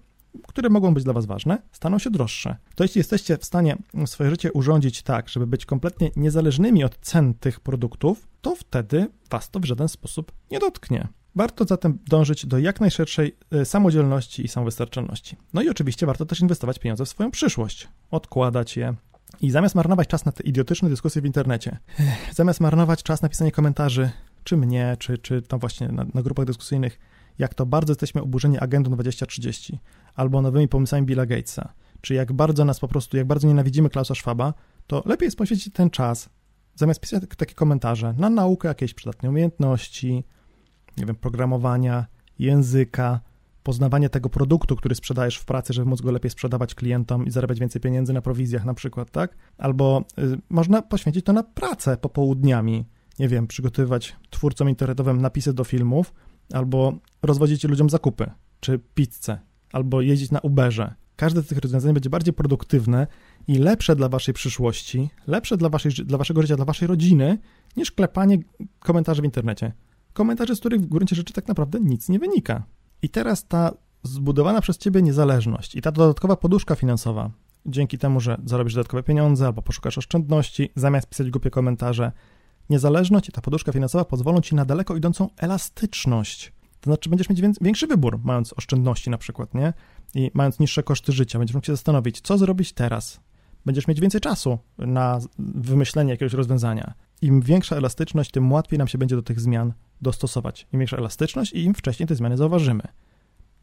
które 0.48 0.68
mogą 0.68 0.94
być 0.94 1.04
dla 1.04 1.12
Was 1.12 1.26
ważne, 1.26 1.62
staną 1.72 1.98
się 1.98 2.10
droższe. 2.10 2.56
To 2.74 2.84
jeśli 2.84 2.98
jesteście 2.98 3.38
w 3.38 3.44
stanie 3.44 3.76
swoje 4.06 4.30
życie 4.30 4.52
urządzić 4.52 5.02
tak, 5.02 5.28
żeby 5.28 5.46
być 5.46 5.66
kompletnie 5.66 6.10
niezależnymi 6.16 6.84
od 6.84 6.98
cen 6.98 7.34
tych 7.34 7.60
produktów, 7.60 8.28
to 8.40 8.54
wtedy 8.56 9.06
Was 9.30 9.50
to 9.50 9.60
w 9.60 9.64
żaden 9.64 9.88
sposób 9.88 10.32
nie 10.50 10.58
dotknie. 10.58 11.08
Warto 11.34 11.64
zatem 11.64 11.98
dążyć 12.08 12.46
do 12.46 12.58
jak 12.58 12.80
najszerszej 12.80 13.36
e, 13.50 13.64
samodzielności 13.64 14.44
i 14.44 14.48
samowystarczalności. 14.48 15.36
No 15.52 15.62
i 15.62 15.68
oczywiście 15.68 16.06
warto 16.06 16.26
też 16.26 16.40
inwestować 16.40 16.78
pieniądze 16.78 17.04
w 17.04 17.08
swoją 17.08 17.30
przyszłość, 17.30 17.88
odkładać 18.10 18.76
je, 18.76 18.94
i 19.40 19.50
zamiast 19.50 19.74
marnować 19.74 20.08
czas 20.08 20.24
na 20.24 20.32
te 20.32 20.42
idiotyczne 20.42 20.88
dyskusje 20.88 21.22
w 21.22 21.24
internecie, 21.24 21.78
zamiast 22.34 22.60
marnować 22.60 23.02
czas 23.02 23.22
na 23.22 23.28
pisanie 23.28 23.52
komentarzy, 23.52 24.10
czy 24.44 24.56
mnie, 24.56 24.96
czy, 24.98 25.18
czy 25.18 25.42
tam 25.42 25.60
właśnie 25.60 25.88
na, 25.88 26.06
na 26.14 26.22
grupach 26.22 26.46
dyskusyjnych, 26.46 26.98
jak 27.38 27.54
to 27.54 27.66
bardzo 27.66 27.90
jesteśmy 27.90 28.22
oburzeni 28.22 28.58
agendą 28.58 28.90
2030 28.90 29.78
albo 30.14 30.42
nowymi 30.42 30.68
pomysłami 30.68 31.06
Billa 31.06 31.26
Gatesa, 31.26 31.72
czy 32.00 32.14
jak 32.14 32.32
bardzo 32.32 32.64
nas 32.64 32.80
po 32.80 32.88
prostu, 32.88 33.16
jak 33.16 33.26
bardzo 33.26 33.48
nienawidzimy 33.48 33.90
Klausa 33.90 34.14
Schwaba, 34.14 34.54
to 34.86 35.02
lepiej 35.06 35.26
jest 35.26 35.36
poświęcić 35.36 35.72
ten 35.72 35.90
czas, 35.90 36.28
zamiast 36.74 37.00
pisać 37.00 37.22
takie 37.36 37.54
komentarze, 37.54 38.14
na 38.18 38.30
naukę 38.30 38.68
jakiejś 38.68 38.94
przydatnej 38.94 39.30
umiejętności, 39.30 40.24
nie 40.96 41.06
wiem, 41.06 41.16
programowania, 41.16 42.06
języka, 42.38 43.20
poznawanie 43.62 44.08
tego 44.08 44.28
produktu, 44.28 44.76
który 44.76 44.94
sprzedajesz 44.94 45.36
w 45.36 45.44
pracy, 45.44 45.72
żeby 45.72 45.88
móc 45.88 46.00
go 46.00 46.12
lepiej 46.12 46.30
sprzedawać 46.30 46.74
klientom 46.74 47.26
i 47.26 47.30
zarabiać 47.30 47.60
więcej 47.60 47.82
pieniędzy 47.82 48.12
na 48.12 48.22
prowizjach 48.22 48.64
na 48.64 48.74
przykład, 48.74 49.10
tak? 49.10 49.36
Albo 49.58 50.04
y, 50.18 50.38
można 50.50 50.82
poświęcić 50.82 51.24
to 51.24 51.32
na 51.32 51.42
pracę 51.42 51.96
popołudniami, 51.96 52.84
nie 53.18 53.28
wiem, 53.28 53.46
przygotowywać 53.46 54.16
twórcom 54.30 54.68
internetowym 54.68 55.20
napisy 55.20 55.52
do 55.54 55.64
filmów, 55.64 56.12
albo 56.52 56.94
rozwozić 57.22 57.64
ludziom 57.64 57.90
zakupy, 57.90 58.30
czy 58.60 58.80
pizzę, 58.94 59.38
albo 59.72 60.00
jeździć 60.00 60.30
na 60.30 60.40
Uberze. 60.40 60.94
Każde 61.16 61.42
z 61.42 61.46
tych 61.46 61.58
rozwiązań 61.58 61.94
będzie 61.94 62.10
bardziej 62.10 62.34
produktywne 62.34 63.06
i 63.48 63.58
lepsze 63.58 63.96
dla 63.96 64.08
waszej 64.08 64.34
przyszłości, 64.34 65.10
lepsze 65.26 65.56
dla, 65.56 65.68
waszej, 65.68 65.92
dla 65.92 66.18
waszego 66.18 66.42
życia, 66.42 66.56
dla 66.56 66.64
waszej 66.64 66.88
rodziny, 66.88 67.38
niż 67.76 67.92
klepanie 67.92 68.38
komentarzy 68.78 69.22
w 69.22 69.24
internecie. 69.24 69.72
Komentarzy, 70.12 70.56
z 70.56 70.60
których 70.60 70.80
w 70.80 70.86
gruncie 70.86 71.16
rzeczy 71.16 71.32
tak 71.32 71.48
naprawdę 71.48 71.80
nic 71.80 72.08
nie 72.08 72.18
wynika. 72.18 72.64
I 73.02 73.08
teraz 73.08 73.48
ta 73.48 73.72
zbudowana 74.02 74.60
przez 74.60 74.78
ciebie 74.78 75.02
niezależność 75.02 75.74
i 75.74 75.82
ta 75.82 75.92
dodatkowa 75.92 76.36
poduszka 76.36 76.74
finansowa, 76.74 77.30
dzięki 77.66 77.98
temu, 77.98 78.20
że 78.20 78.36
zarobisz 78.44 78.74
dodatkowe 78.74 79.02
pieniądze 79.02 79.46
albo 79.46 79.62
poszukasz 79.62 79.98
oszczędności, 79.98 80.70
zamiast 80.76 81.08
pisać 81.08 81.30
głupie 81.30 81.50
komentarze, 81.50 82.12
niezależność 82.70 83.28
i 83.28 83.32
ta 83.32 83.40
poduszka 83.40 83.72
finansowa 83.72 84.04
pozwolą 84.04 84.40
ci 84.40 84.54
na 84.54 84.64
daleko 84.64 84.96
idącą 84.96 85.28
elastyczność. 85.36 86.52
To 86.80 86.90
znaczy, 86.90 87.10
będziesz 87.10 87.28
mieć 87.28 87.40
większy 87.60 87.86
wybór, 87.86 88.20
mając 88.24 88.52
oszczędności 88.52 89.10
na 89.10 89.18
przykład, 89.18 89.54
nie? 89.54 89.72
I 90.14 90.30
mając 90.34 90.58
niższe 90.58 90.82
koszty 90.82 91.12
życia, 91.12 91.38
będziesz 91.38 91.54
mógł 91.54 91.66
się 91.66 91.72
zastanowić, 91.72 92.20
co 92.20 92.38
zrobić 92.38 92.72
teraz. 92.72 93.20
Będziesz 93.66 93.88
mieć 93.88 94.00
więcej 94.00 94.20
czasu 94.20 94.58
na 94.78 95.18
wymyślenie 95.38 96.10
jakiegoś 96.10 96.32
rozwiązania. 96.32 96.94
Im 97.22 97.40
większa 97.40 97.76
elastyczność, 97.76 98.30
tym 98.30 98.52
łatwiej 98.52 98.78
nam 98.78 98.88
się 98.88 98.98
będzie 98.98 99.16
do 99.16 99.22
tych 99.22 99.40
zmian 99.40 99.72
dostosować. 100.02 100.66
Im 100.72 100.80
większa 100.80 100.96
elastyczność 100.96 101.52
i 101.52 101.64
im 101.64 101.74
wcześniej 101.74 102.06
te 102.06 102.14
zmiany 102.14 102.36
zauważymy. 102.36 102.82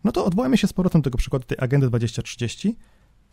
No 0.04 0.12
to 0.12 0.26
odwołajmy 0.26 0.58
się 0.58 0.68
z 0.68 0.74
powrotem 0.74 1.02
do 1.02 1.04
tego 1.04 1.18
przykładu 1.18 1.46
tej 1.46 1.58
agendy 1.62 1.88
2030 1.88 2.76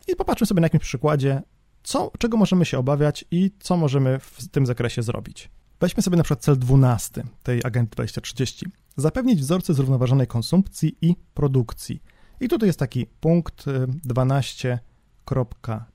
i 0.07 0.15
popatrzmy 0.15 0.47
sobie 0.47 0.61
na 0.61 0.65
jakimś 0.65 0.83
przykładzie, 0.83 1.41
co, 1.83 2.11
czego 2.19 2.37
możemy 2.37 2.65
się 2.65 2.79
obawiać 2.79 3.25
i 3.31 3.51
co 3.59 3.77
możemy 3.77 4.19
w 4.19 4.47
tym 4.47 4.65
zakresie 4.65 5.03
zrobić. 5.03 5.49
Weźmy 5.79 6.03
sobie 6.03 6.17
na 6.17 6.23
przykład 6.23 6.43
cel 6.43 6.59
12 6.59 7.23
tej 7.43 7.61
agendy 7.63 7.91
2030. 7.91 8.65
Zapewnić 8.95 9.39
wzorce 9.39 9.73
zrównoważonej 9.73 10.27
konsumpcji 10.27 10.97
i 11.01 11.15
produkcji. 11.33 12.01
I 12.39 12.47
tutaj 12.47 12.69
jest 12.69 12.79
taki 12.79 13.05
punkt 13.19 13.65
12 13.87 14.73
y, 14.73 14.79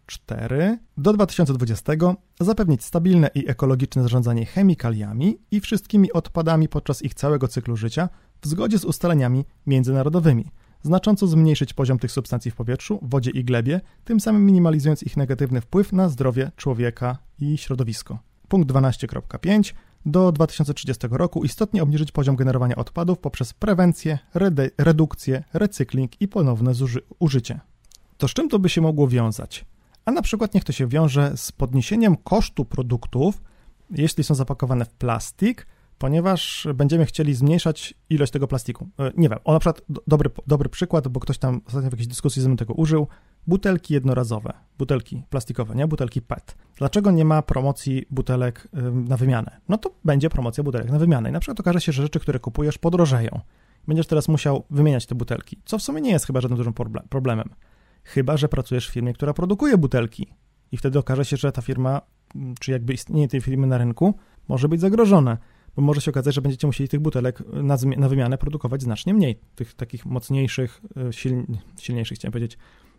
4. 0.07 0.79
Do 0.97 1.13
2020 1.13 1.93
zapewnić 2.41 2.85
stabilne 2.85 3.31
i 3.35 3.49
ekologiczne 3.49 4.03
zarządzanie 4.03 4.47
chemikaliami 4.47 5.39
i 5.51 5.61
wszystkimi 5.61 6.13
odpadami 6.13 6.69
podczas 6.69 7.03
ich 7.03 7.15
całego 7.15 7.49
cyklu 7.49 7.77
życia 7.77 8.09
w 8.43 8.47
zgodzie 8.47 8.79
z 8.79 8.85
ustaleniami 8.85 9.45
międzynarodowymi, 9.67 10.45
znacząco 10.83 11.27
zmniejszyć 11.27 11.75
poziom 11.75 11.99
tych 11.99 12.13
substancji 12.13 12.51
w 12.51 12.55
powietrzu, 12.55 12.99
wodzie 13.03 13.31
i 13.31 13.45
glebie, 13.45 13.81
tym 14.05 14.21
samym 14.21 14.47
minimalizując 14.47 15.03
ich 15.03 15.17
negatywny 15.17 15.61
wpływ 15.61 15.93
na 15.93 16.09
zdrowie 16.09 16.51
człowieka 16.57 17.19
i 17.39 17.59
środowisko. 17.59 18.19
Punkt 18.49 18.71
12.5 18.71 19.75
do 20.07 20.33
2030 20.33 21.07
roku 21.11 21.45
istotnie 21.45 21.83
obniżyć 21.83 22.13
poziom 22.13 22.37
generowania 22.37 22.77
odpadów 22.77 23.19
poprzez 23.19 23.53
prewencję, 23.53 24.19
redukcję, 24.79 25.45
recykling 25.53 26.21
i 26.21 26.29
ponowne 26.29 26.73
użycie 27.19 27.61
to 28.23 28.29
z 28.29 28.35
czym 28.35 28.49
to 28.49 28.59
by 28.59 28.69
się 28.69 28.81
mogło 28.81 29.09
wiązać? 29.09 29.65
A 30.05 30.11
na 30.11 30.23
przykład 30.23 30.55
niech 30.55 30.65
to 30.65 30.73
się 30.73 30.87
wiąże 30.87 31.33
z 31.37 31.53
podniesieniem 31.53 32.17
kosztu 32.17 32.65
produktów, 32.65 33.43
jeśli 33.91 34.25
są 34.25 34.35
zapakowane 34.35 34.85
w 34.85 34.89
plastik, 34.89 35.67
ponieważ 35.99 36.69
będziemy 36.75 37.07
chcieli 37.07 37.35
zmniejszać 37.35 37.95
ilość 38.11 38.33
tego 38.33 38.49
plastiku. 38.49 38.89
E, 38.99 39.13
nie 39.17 39.29
wiem, 39.29 39.39
o 39.45 39.53
na 39.53 39.59
przykład 39.59 39.83
dobry, 40.07 40.31
dobry 40.47 40.69
przykład, 40.69 41.09
bo 41.09 41.21
ktoś 41.21 41.39
tam 41.39 41.61
ostatnio 41.67 41.91
w 41.91 41.93
jakiejś 41.93 42.07
dyskusji 42.07 42.43
ze 42.43 42.49
mną 42.49 42.57
tego 42.57 42.75
użył, 42.75 43.07
butelki 43.47 43.95
jednorazowe, 43.95 44.53
butelki 44.79 45.23
plastikowe, 45.31 45.75
nie 45.75 45.87
butelki 45.87 46.23
PET. 46.23 46.57
Dlaczego 46.77 47.11
nie 47.11 47.25
ma 47.25 47.43
promocji 47.43 48.07
butelek 48.11 48.69
na 48.93 49.17
wymianę? 49.17 49.61
No 49.69 49.79
to 49.79 49.91
będzie 50.05 50.31
promocja 50.31 50.65
butelek 50.65 50.91
na 50.91 50.99
wymianę. 50.99 51.29
I 51.29 51.33
na 51.33 51.41
przykład 51.41 51.61
okaże 51.61 51.81
się, 51.81 51.93
że 51.93 52.03
rzeczy, 52.03 52.21
które 52.21 52.39
kupujesz, 52.39 52.79
podrożeją. 52.79 53.41
Będziesz 53.89 54.07
teraz 54.07 54.29
musiał 54.29 54.65
wymieniać 54.71 55.07
te 55.07 55.15
butelki, 55.15 55.59
co 55.65 55.79
w 55.79 55.83
sumie 55.83 56.01
nie 56.01 56.11
jest 56.11 56.27
chyba 56.27 56.41
żadnym 56.41 56.57
dużym 56.57 56.75
problemem. 57.09 57.49
Chyba, 58.05 58.37
że 58.37 58.49
pracujesz 58.49 58.89
w 58.89 58.93
firmie, 58.93 59.13
która 59.13 59.35
produkuje 59.35 59.79
butelki. 59.79 60.27
I 60.73 60.77
wtedy 60.77 60.99
okaże 60.99 61.25
się, 61.25 61.37
że 61.37 61.53
ta 61.53 61.63
firma, 61.63 62.01
czy 62.61 62.71
jakby 62.71 62.93
istnienie 62.93 63.29
tej 63.29 63.41
firmy 63.41 63.67
na 63.67 63.79
rynku, 63.79 64.15
może 64.49 64.69
być 64.69 64.81
zagrożone 64.81 65.39
bo 65.77 65.83
może 65.83 66.01
się 66.01 66.11
okazać, 66.11 66.35
że 66.35 66.43
będziecie 66.43 66.67
musieli 66.67 66.89
tych 66.89 67.01
butelek 67.01 67.43
na, 67.53 67.77
na 67.97 68.09
wymianę 68.09 68.39
produkować 68.39 68.83
znacznie 68.83 69.15
mniej. 69.15 69.41
Tych 69.55 69.75
takich 69.75 70.07
mocniejszych, 70.07 70.81
e, 71.09 71.13
siln, 71.13 71.47
silniejszych, 71.81 72.19
chciałem 72.19 72.33
powiedzieć, 72.33 72.59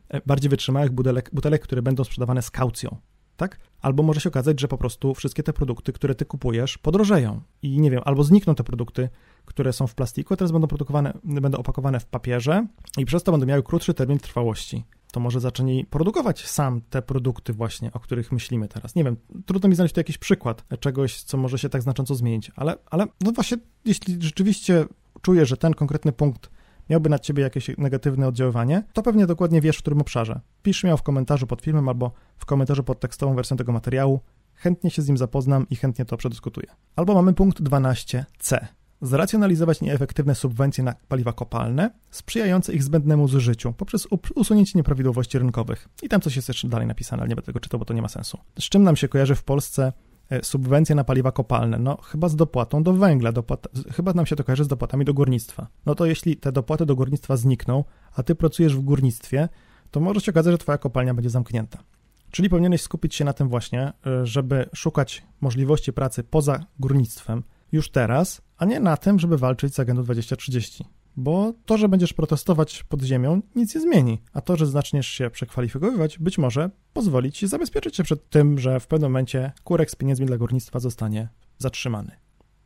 e, 0.10 0.22
bardziej 0.26 0.50
wytrzymałych 0.50 0.92
butelek, 0.92 1.30
butelek, 1.34 1.62
które 1.62 1.82
będą 1.82 2.04
sprzedawane 2.04 2.42
z 2.42 2.52
kaucją. 2.52 2.98
Tak? 3.38 3.60
Albo 3.82 4.04
może 4.04 4.20
się 4.20 4.30
okazać, 4.30 4.62
że 4.62 4.68
po 4.68 4.78
prostu 4.78 5.14
wszystkie 5.14 5.44
te 5.44 5.54
produkty, 5.54 5.94
które 5.94 6.16
ty 6.16 6.26
kupujesz, 6.26 6.78
podrożeją 6.78 7.42
i 7.62 7.82
nie 7.82 7.92
wiem, 7.92 8.02
albo 8.06 8.24
znikną 8.24 8.56
te 8.56 8.64
produkty, 8.64 9.10
które 9.46 9.74
są 9.74 9.88
w 9.88 9.96
plastiku, 9.96 10.36
teraz 10.36 10.52
będą 10.52 10.68
produkowane, 10.68 11.14
będą 11.24 11.58
opakowane 11.58 12.00
w 12.00 12.06
papierze 12.06 12.68
i 12.98 13.06
przez 13.06 13.24
to 13.24 13.32
będą 13.32 13.48
miały 13.48 13.64
krótszy 13.64 13.94
termin 13.94 14.20
trwałości 14.20 14.84
to 15.14 15.20
może 15.20 15.40
zacznij 15.40 15.86
produkować 15.86 16.46
sam 16.48 16.82
te 16.90 17.02
produkty 17.02 17.54
właśnie, 17.54 17.92
o 17.94 18.00
których 18.00 18.32
myślimy 18.32 18.68
teraz. 18.68 18.96
Nie 18.96 19.04
wiem, 19.04 19.18
trudno 19.46 19.70
mi 19.70 19.76
znaleźć 19.76 19.94
tu 19.94 20.00
jakiś 20.00 20.18
przykład 20.18 20.66
czegoś, 20.80 21.24
co 21.24 21.38
może 21.38 21.58
się 21.58 21.70
tak 21.70 21.82
znacząco 21.82 22.16
zmienić, 22.16 22.52
ale, 22.56 22.76
ale 22.86 23.06
no 23.22 23.32
właśnie, 23.32 23.58
jeśli 23.86 24.22
rzeczywiście 24.22 24.86
czujesz, 25.22 25.50
że 25.50 25.58
ten 25.58 25.74
konkretny 25.74 26.12
punkt 26.12 26.50
miałby 26.90 27.10
na 27.10 27.20
ciebie 27.20 27.44
jakieś 27.44 27.78
negatywne 27.78 28.28
oddziaływanie, 28.28 28.84
to 28.94 29.02
pewnie 29.02 29.28
dokładnie 29.28 29.62
wiesz, 29.62 29.78
w 29.78 29.82
którym 29.82 30.02
obszarze. 30.02 30.40
Pisz 30.64 30.84
mi 30.84 30.98
w 30.98 31.02
komentarzu 31.02 31.48
pod 31.48 31.62
filmem 31.62 31.90
albo 31.90 32.12
w 32.38 32.46
komentarzu 32.46 32.84
pod 32.84 33.00
tekstową 33.00 33.36
wersją 33.36 33.58
tego 33.58 33.72
materiału. 33.72 34.20
Chętnie 34.54 34.92
się 34.92 35.02
z 35.02 35.08
nim 35.08 35.18
zapoznam 35.18 35.70
i 35.70 35.76
chętnie 35.76 36.06
to 36.06 36.18
przedyskutuję. 36.18 36.68
Albo 36.96 37.14
mamy 37.14 37.34
punkt 37.34 37.62
12c 37.62 38.66
zracjonalizować 39.04 39.82
nieefektywne 39.82 40.36
subwencje 40.36 40.84
na 40.84 40.96
paliwa 41.08 41.34
kopalne, 41.34 41.92
sprzyjające 42.12 42.74
ich 42.74 42.84
zbędnemu 42.84 43.28
zużyciu 43.28 43.74
poprzez 43.74 44.08
usunięcie 44.36 44.72
nieprawidłowości 44.76 45.40
rynkowych. 45.40 45.90
I 46.02 46.10
tam 46.10 46.22
coś 46.22 46.36
jest 46.36 46.48
jeszcze 46.48 46.68
dalej 46.68 46.88
napisane, 46.88 47.22
ale 47.22 47.30
nie 47.30 47.36
będę 47.36 47.46
tego 47.46 47.60
czytał, 47.60 47.80
bo 47.80 47.86
to 47.86 47.94
nie 47.94 48.02
ma 48.02 48.08
sensu. 48.08 48.38
Z 48.60 48.64
czym 48.64 48.84
nam 48.84 48.96
się 48.96 49.08
kojarzy 49.08 49.36
w 49.36 49.44
Polsce 49.44 49.94
e, 50.30 50.44
subwencje 50.44 50.96
na 50.96 51.04
paliwa 51.04 51.32
kopalne? 51.32 51.80
No 51.80 51.98
chyba 51.98 52.30
z 52.30 52.36
dopłatą 52.36 52.84
do 52.84 52.94
węgla, 52.94 53.32
dopłata, 53.32 53.70
chyba 53.92 54.14
nam 54.14 54.26
się 54.26 54.36
to 54.36 54.44
kojarzy 54.44 54.64
z 54.64 54.68
dopłatami 54.68 55.06
do 55.06 55.14
górnictwa. 55.14 55.68
No 55.86 55.96
to 55.96 56.06
jeśli 56.06 56.38
te 56.38 56.52
dopłaty 56.52 56.86
do 56.86 56.96
górnictwa 56.96 57.38
znikną, 57.38 57.84
a 58.16 58.24
ty 58.24 58.36
pracujesz 58.36 58.76
w 58.76 58.82
górnictwie, 58.82 59.50
to 59.92 60.00
może 60.00 60.22
się 60.22 60.32
okazać, 60.32 60.52
że 60.52 60.58
twoja 60.58 60.78
kopalnia 60.78 61.14
będzie 61.14 61.30
zamknięta. 61.30 61.84
Czyli 62.32 62.50
powinieneś 62.50 62.82
skupić 62.82 63.16
się 63.16 63.26
na 63.26 63.34
tym 63.34 63.50
właśnie, 63.50 63.94
e, 64.06 64.26
żeby 64.26 64.70
szukać 64.76 65.24
możliwości 65.42 65.94
pracy 65.94 66.24
poza 66.24 66.66
górnictwem, 66.80 67.44
już 67.74 67.92
teraz, 67.92 68.42
a 68.58 68.66
nie 68.66 68.80
na 68.80 68.98
tym, 68.98 69.20
żeby 69.20 69.38
walczyć 69.38 69.76
z 69.76 69.80
agendą 69.80 70.04
2030. 70.04 70.86
Bo 71.16 71.54
to, 71.66 71.78
że 71.78 71.90
będziesz 71.90 72.14
protestować 72.14 72.84
pod 72.84 73.02
ziemią, 73.02 73.42
nic 73.56 73.76
nie 73.76 73.82
zmieni, 73.82 74.22
a 74.34 74.42
to, 74.42 74.56
że 74.56 74.68
zaczniesz 74.68 75.08
się 75.08 75.30
przekwalifikowywać, 75.30 76.20
być 76.20 76.38
może 76.38 76.70
pozwoli 76.94 77.32
ci 77.32 77.48
zabezpieczyć 77.48 77.96
się 77.96 78.04
przed 78.04 78.30
tym, 78.30 78.60
że 78.60 78.80
w 78.80 78.88
pewnym 78.88 79.12
momencie 79.12 79.52
kurek 79.64 79.92
z 79.92 79.96
pieniędzmi 79.96 80.26
dla 80.26 80.38
górnictwa 80.38 80.80
zostanie 80.80 81.30
zatrzymany. 81.58 82.12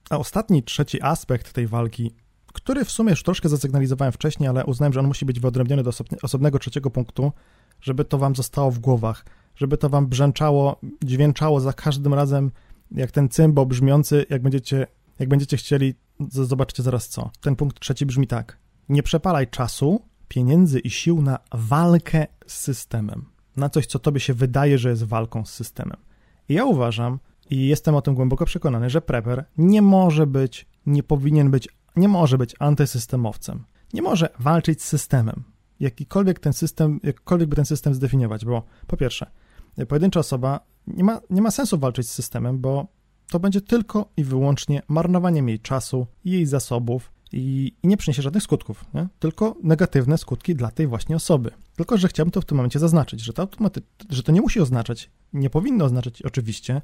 A 0.10 0.18
ostatni, 0.18 0.64
trzeci 0.64 1.02
aspekt 1.02 1.54
tej 1.54 1.68
walki, 1.68 2.12
który 2.54 2.86
w 2.86 2.92
sumie 2.92 3.10
już 3.10 3.24
troszkę 3.24 3.50
zasygnalizowałem 3.50 4.12
wcześniej, 4.12 4.50
ale 4.50 4.66
uznałem, 4.66 4.94
że 4.94 5.00
on 5.00 5.08
musi 5.08 5.26
być 5.26 5.40
wyodrębniony 5.40 5.84
do 5.84 5.92
osobnego 6.24 6.60
trzeciego 6.60 6.90
punktu, 6.90 7.32
żeby 7.82 8.06
to 8.06 8.18
wam 8.18 8.36
zostało 8.36 8.72
w 8.72 8.80
głowach, 8.80 9.26
żeby 9.56 9.78
to 9.78 9.90
wam 9.90 10.08
brzęczało, 10.08 10.80
dźwięczało 11.04 11.60
za 11.60 11.74
każdym 11.74 12.14
razem, 12.14 12.52
jak 12.92 13.12
ten 13.12 13.30
cymbał 13.30 13.66
brzmiący, 13.66 14.26
jak 14.30 14.42
będziecie 14.42 14.88
jak 15.20 15.30
będziecie 15.30 15.58
chcieli, 15.58 15.94
zobaczcie 16.30 16.84
zaraz 16.84 17.08
co. 17.08 17.32
Ten 17.42 17.56
punkt 17.56 17.80
trzeci 17.80 18.06
brzmi 18.06 18.28
tak. 18.28 18.58
Nie 18.90 19.04
przepalaj 19.04 19.48
czasu, 19.48 20.02
pieniędzy 20.28 20.80
i 20.80 20.90
sił 20.90 21.22
na 21.22 21.40
walkę 21.52 22.28
z 22.48 22.54
systemem. 22.54 23.26
Na 23.58 23.70
coś, 23.70 23.86
co 23.86 24.00
tobie 24.00 24.20
się 24.20 24.34
wydaje, 24.34 24.78
że 24.78 24.90
jest 24.90 25.04
walką 25.04 25.46
z 25.46 25.54
systemem. 25.54 25.98
I 26.50 26.54
ja 26.54 26.66
uważam, 26.66 27.20
i 27.50 27.68
jestem 27.68 27.96
o 27.96 28.02
tym 28.02 28.16
głęboko 28.16 28.46
przekonany, 28.46 28.90
że 28.90 29.02
prepper 29.02 29.46
nie 29.58 29.82
może 29.82 30.28
być, 30.28 30.66
nie 30.86 31.04
powinien 31.04 31.52
być, 31.52 31.70
nie 31.96 32.08
może 32.08 32.38
być 32.38 32.56
antysystemowcem. 32.60 33.64
Nie 33.94 34.02
może 34.02 34.30
walczyć 34.40 34.84
z 34.84 34.88
systemem. 34.88 35.44
Jakikolwiek 35.80 36.40
ten 36.40 36.54
system, 36.54 37.00
jakkolwiek 37.04 37.50
by 37.50 37.56
ten 37.56 37.66
system 37.66 37.94
zdefiniować, 37.94 38.46
bo 38.46 38.64
po 38.88 38.98
pierwsze, 38.98 39.32
pojedyncza 39.88 40.20
osoba 40.20 40.60
nie 40.88 41.04
ma, 41.04 41.22
nie 41.30 41.42
ma 41.42 41.52
sensu 41.52 41.78
walczyć 41.78 42.10
z 42.10 42.14
systemem, 42.14 42.60
bo 42.60 42.88
to 43.32 43.40
będzie 43.40 43.62
tylko 43.62 44.10
i 44.18 44.24
wyłącznie 44.24 44.82
marnowaniem 44.88 45.50
jej 45.50 45.60
czasu 45.60 46.08
jej 46.26 46.46
zasobów 46.46 47.12
i, 47.32 47.74
i 47.84 47.88
nie 47.88 47.98
przyniesie 47.98 48.22
żadnych 48.22 48.44
skutków, 48.44 48.86
nie? 48.94 49.08
tylko 49.20 49.56
negatywne 49.64 50.18
skutki 50.18 50.56
dla 50.56 50.72
tej 50.72 50.88
właśnie 50.88 51.16
osoby. 51.16 51.52
Tylko, 51.76 51.98
że 51.98 52.08
chciałbym 52.08 52.32
to 52.32 52.42
w 52.42 52.46
tym 52.46 52.58
momencie 52.58 52.80
zaznaczyć, 52.80 53.22
że 53.22 53.34
to, 53.34 53.48
że 54.10 54.24
to 54.24 54.32
nie 54.32 54.42
musi 54.42 54.60
oznaczać, 54.60 55.10
nie 55.34 55.50
powinno 55.50 55.86
oznaczać 55.86 56.22
oczywiście, 56.22 56.82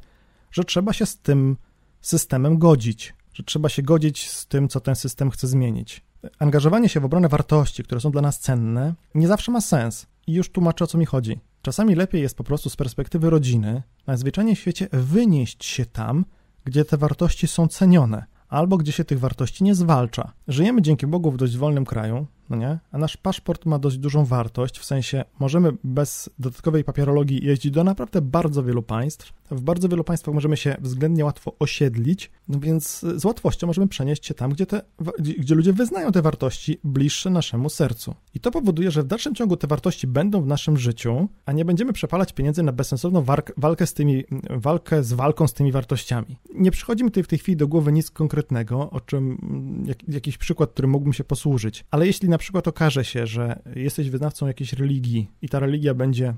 że 0.52 0.64
trzeba 0.64 0.94
się 0.94 1.06
z 1.06 1.18
tym 1.18 1.58
systemem 2.02 2.58
godzić, 2.58 3.14
że 3.34 3.44
trzeba 3.44 3.70
się 3.70 3.82
godzić 3.82 4.30
z 4.30 4.48
tym, 4.48 4.68
co 4.68 4.80
ten 4.80 4.96
system 4.96 5.32
chce 5.32 5.48
zmienić. 5.48 6.02
Angażowanie 6.40 6.90
się 6.90 7.00
w 7.00 7.06
obronę 7.06 7.30
wartości, 7.30 7.84
które 7.84 8.02
są 8.02 8.12
dla 8.12 8.22
nas 8.22 8.40
cenne, 8.40 8.94
nie 9.16 9.28
zawsze 9.28 9.52
ma 9.52 9.62
sens. 9.62 10.08
I 10.28 10.34
już 10.34 10.50
tłumaczę, 10.50 10.84
o 10.84 10.88
co 10.88 10.98
mi 10.98 11.06
chodzi. 11.06 11.40
Czasami 11.66 11.96
lepiej 11.96 12.22
jest 12.22 12.38
po 12.38 12.44
prostu 12.44 12.70
z 12.70 12.76
perspektywy 12.76 13.30
rodziny 13.30 13.84
na 14.08 14.18
zwyczajnie 14.18 14.56
świecie 14.56 14.88
wynieść 14.92 15.66
się 15.66 15.86
tam, 15.86 16.26
gdzie 16.66 16.86
te 16.86 16.98
wartości 16.98 17.48
są 17.48 17.68
cenione, 17.68 18.26
albo 18.50 18.78
gdzie 18.78 18.92
się 18.92 19.04
tych 19.04 19.20
wartości 19.20 19.64
nie 19.64 19.76
zwalcza. 19.76 20.34
Żyjemy 20.48 20.82
dzięki 20.82 21.08
Bogu 21.08 21.32
w 21.32 21.38
dość 21.38 21.58
wolnym 21.58 21.86
kraju, 21.86 22.28
no 22.54 22.60
nie? 22.60 22.80
A 22.92 22.98
nasz 22.98 23.18
paszport 23.18 23.66
ma 23.66 23.80
dość 23.80 23.98
dużą 23.98 24.26
wartość, 24.26 24.80
w 24.80 24.86
sensie 24.86 25.24
możemy 25.40 25.72
bez 25.84 26.30
dodatkowej 26.40 26.84
papierologii 26.84 27.46
jeździć 27.46 27.72
do 27.72 27.84
naprawdę 27.84 28.22
bardzo 28.22 28.64
wielu 28.64 28.84
państw. 28.84 29.34
W 29.52 29.62
bardzo 29.62 29.90
wielu 29.90 30.04
państwach 30.04 30.36
możemy 30.36 30.58
się 30.58 30.76
względnie 30.82 31.26
łatwo 31.26 31.56
osiedlić, 31.60 32.32
no 32.48 32.60
więc 32.60 33.06
z 33.16 33.26
łatwością 33.26 33.68
możemy 33.68 33.88
przenieść 33.88 34.26
się 34.26 34.34
tam, 34.34 34.52
gdzie, 34.52 34.66
te, 34.66 34.82
gdzie 35.20 35.56
ludzie 35.56 35.74
wyznają 35.74 36.12
te 36.12 36.22
wartości 36.22 36.80
bliższe 36.84 37.30
naszemu 37.30 37.70
sercu. 37.70 38.16
I 38.34 38.40
to 38.40 38.52
powoduje, 38.52 38.92
że 38.92 39.04
w 39.04 39.08
dalszym 39.08 39.36
ciągu 39.36 39.58
te 39.58 39.68
wartości 39.68 40.08
będą 40.08 40.42
w 40.42 40.48
naszym 40.48 40.78
życiu, 40.78 41.28
a 41.46 41.52
nie 41.52 41.66
będziemy 41.66 41.94
przepalać 41.94 42.34
pieniędzy 42.34 42.64
na 42.64 42.72
bezsensowną 42.72 43.24
walkę 43.58 43.88
z 43.88 43.94
tymi, 43.94 44.24
walkę 44.50 45.04
z 45.04 45.14
walką 45.14 45.48
z 45.48 45.54
tymi 45.54 45.72
wartościami. 45.72 46.38
Nie 46.56 46.72
przychodzi 46.72 47.04
mi 47.04 47.10
tutaj 47.10 47.24
w 47.24 47.28
tej 47.28 47.40
chwili 47.40 47.58
do 47.58 47.68
głowy 47.68 47.92
nic 47.92 48.12
konkretnego, 48.12 48.90
o 48.90 49.00
czym 49.02 49.38
jak, 49.86 49.98
jakiś 50.08 50.38
przykład, 50.38 50.72
który 50.72 50.88
mógłbym 50.88 51.14
się 51.14 51.24
posłużyć. 51.24 51.86
Ale 51.92 52.08
jeśli 52.08 52.30
na 52.30 52.38
przykład 52.44 52.68
okaże 52.68 53.06
się, 53.06 53.28
że 53.28 53.60
jesteś 53.76 54.10
wyznawcą 54.10 54.48
jakiejś 54.48 54.74
religii 54.74 55.32
i 55.42 55.50
ta 55.50 55.60
religia 55.60 55.94
będzie 55.94 56.28
e, 56.28 56.36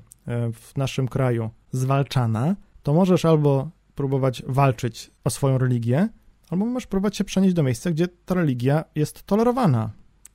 w 0.52 0.76
naszym 0.76 1.08
kraju 1.08 1.50
zwalczana, 1.72 2.56
to 2.82 2.94
możesz 2.94 3.24
albo 3.24 3.70
próbować 3.94 4.42
walczyć 4.46 5.10
o 5.24 5.30
swoją 5.30 5.58
religię, 5.58 6.08
albo 6.50 6.66
możesz 6.66 6.86
próbować 6.86 7.16
się 7.16 7.24
przenieść 7.24 7.54
do 7.54 7.62
miejsca, 7.62 7.90
gdzie 7.90 8.08
ta 8.08 8.34
religia 8.34 8.84
jest 8.94 9.22
tolerowana. 9.22 9.90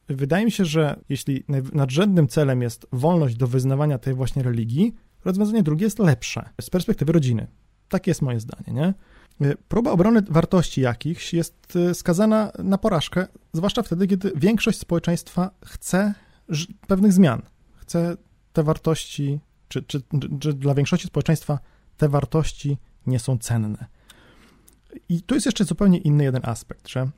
Wydaje 0.07 0.45
mi 0.45 0.51
się, 0.51 0.65
że 0.65 0.99
jeśli 1.09 1.43
nadrzędnym 1.73 2.27
celem 2.27 2.61
jest 2.61 2.87
wolność 2.91 3.35
do 3.35 3.47
wyznawania 3.47 3.97
tej 3.97 4.13
właśnie 4.13 4.43
religii, 4.43 4.95
rozwiązanie 5.25 5.63
drugie 5.63 5.85
jest 5.85 5.99
lepsze 5.99 6.49
z 6.61 6.69
perspektywy 6.69 7.11
rodziny. 7.11 7.47
Takie 7.89 8.11
jest 8.11 8.21
moje 8.21 8.39
zdanie, 8.39 8.73
nie? 8.73 8.93
E, 9.41 9.55
próba 9.67 9.91
obrony 9.91 10.21
wartości 10.29 10.81
jakichś 10.81 11.33
jest 11.33 11.75
e, 11.75 11.93
skazana 11.93 12.51
na 12.59 12.77
porażkę, 12.77 13.27
zwłaszcza 13.53 13.83
wtedy, 13.83 14.07
kiedy 14.07 14.31
większość 14.35 14.79
społeczeństwa 14.79 15.51
chce 15.65 16.13
pewnych 16.87 17.13
zmian. 17.13 17.41
Chce 17.75 18.17
te 18.53 18.63
wartości, 18.63 19.39
czy, 19.67 19.83
czy, 19.83 20.01
czy 20.39 20.53
dla 20.53 20.73
większości 20.73 21.07
społeczeństwa 21.07 21.59
te 21.97 22.09
wartości 22.09 22.77
nie 23.07 23.19
są 23.19 23.37
cenne. 23.37 23.85
I 25.09 25.21
tu 25.21 25.35
jest 25.35 25.45
jeszcze 25.45 25.65
zupełnie 25.65 25.97
inny 25.97 26.23
jeden 26.23 26.41
aspekt, 26.45 26.87
że 26.87 27.09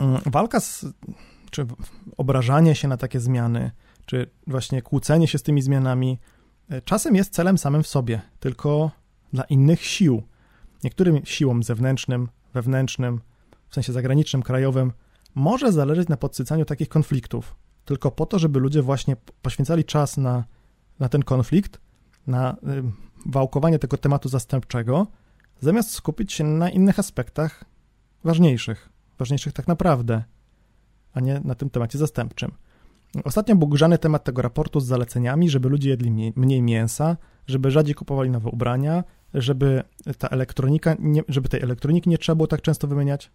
mm, 0.00 0.20
walka 0.26 0.60
z, 0.60 0.86
czy 1.50 1.66
obrażanie 2.16 2.74
się 2.74 2.88
na 2.88 2.96
takie 2.96 3.20
zmiany, 3.20 3.70
czy 4.06 4.30
właśnie 4.46 4.82
kłócenie 4.82 5.28
się 5.28 5.38
z 5.38 5.42
tymi 5.42 5.62
zmianami, 5.62 6.18
e, 6.68 6.80
czasem 6.82 7.16
jest 7.16 7.32
celem 7.32 7.58
samym 7.58 7.82
w 7.82 7.86
sobie, 7.86 8.20
tylko 8.40 8.90
dla 9.32 9.44
innych 9.44 9.84
sił 9.84 10.22
Niektórym 10.84 11.20
siłom 11.24 11.62
zewnętrznym, 11.62 12.28
wewnętrznym, 12.54 13.20
w 13.68 13.74
sensie 13.74 13.92
zagranicznym, 13.92 14.42
krajowym, 14.42 14.92
może 15.34 15.72
zależeć 15.72 16.08
na 16.08 16.16
podsycaniu 16.16 16.64
takich 16.64 16.88
konfliktów, 16.88 17.56
tylko 17.84 18.10
po 18.10 18.26
to, 18.26 18.38
żeby 18.38 18.60
ludzie 18.60 18.82
właśnie 18.82 19.16
poświęcali 19.42 19.84
czas 19.84 20.16
na, 20.16 20.44
na 20.98 21.08
ten 21.08 21.22
konflikt, 21.22 21.80
na 22.26 22.56
wałkowanie 23.26 23.78
tego 23.78 23.96
tematu 23.96 24.28
zastępczego, 24.28 25.06
zamiast 25.60 25.90
skupić 25.90 26.32
się 26.32 26.44
na 26.44 26.70
innych 26.70 26.98
aspektach 26.98 27.64
ważniejszych, 28.24 28.88
ważniejszych 29.18 29.52
tak 29.52 29.68
naprawdę, 29.68 30.24
a 31.14 31.20
nie 31.20 31.40
na 31.44 31.54
tym 31.54 31.70
temacie 31.70 31.98
zastępczym. 31.98 32.52
Ostatnio 33.24 33.56
był 33.56 33.68
grzany 33.68 33.98
temat 33.98 34.24
tego 34.24 34.42
raportu 34.42 34.80
z 34.80 34.86
zaleceniami, 34.86 35.50
żeby 35.50 35.68
ludzie 35.68 35.90
jedli 35.90 36.10
mniej, 36.10 36.32
mniej 36.36 36.62
mięsa, 36.62 37.16
żeby 37.46 37.70
rzadziej 37.70 37.94
kupowali 37.94 38.30
nowe 38.30 38.50
ubrania, 38.50 39.04
żeby 39.34 39.82
ta 40.18 40.28
elektronika, 40.28 40.96
nie, 40.98 41.22
żeby 41.28 41.48
tej 41.48 41.62
elektroniki 41.62 42.10
nie 42.10 42.18
trzeba 42.18 42.36
było 42.36 42.46
tak 42.46 42.62
często 42.62 42.88
wymieniać. 42.88 43.30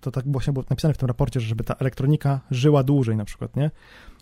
To 0.00 0.10
tak 0.10 0.24
właśnie 0.26 0.52
było 0.52 0.64
napisane 0.70 0.94
w 0.94 0.98
tym 0.98 1.08
raporcie, 1.08 1.40
żeby 1.40 1.64
ta 1.64 1.74
elektronika 1.74 2.40
żyła 2.50 2.82
dłużej 2.82 3.16
na 3.16 3.24
przykład, 3.24 3.56
nie? 3.56 3.70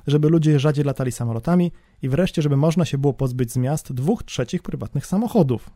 Żeby 0.06 0.28
ludzie 0.28 0.58
rzadziej 0.58 0.84
latali 0.84 1.12
samolotami 1.12 1.72
i 2.02 2.08
wreszcie, 2.08 2.42
żeby 2.42 2.56
można 2.56 2.84
się 2.84 2.98
było 2.98 3.12
pozbyć 3.12 3.52
z 3.52 3.56
miast 3.56 3.92
dwóch 3.92 4.22
trzecich 4.22 4.62
prywatnych 4.62 5.06
samochodów. 5.06 5.70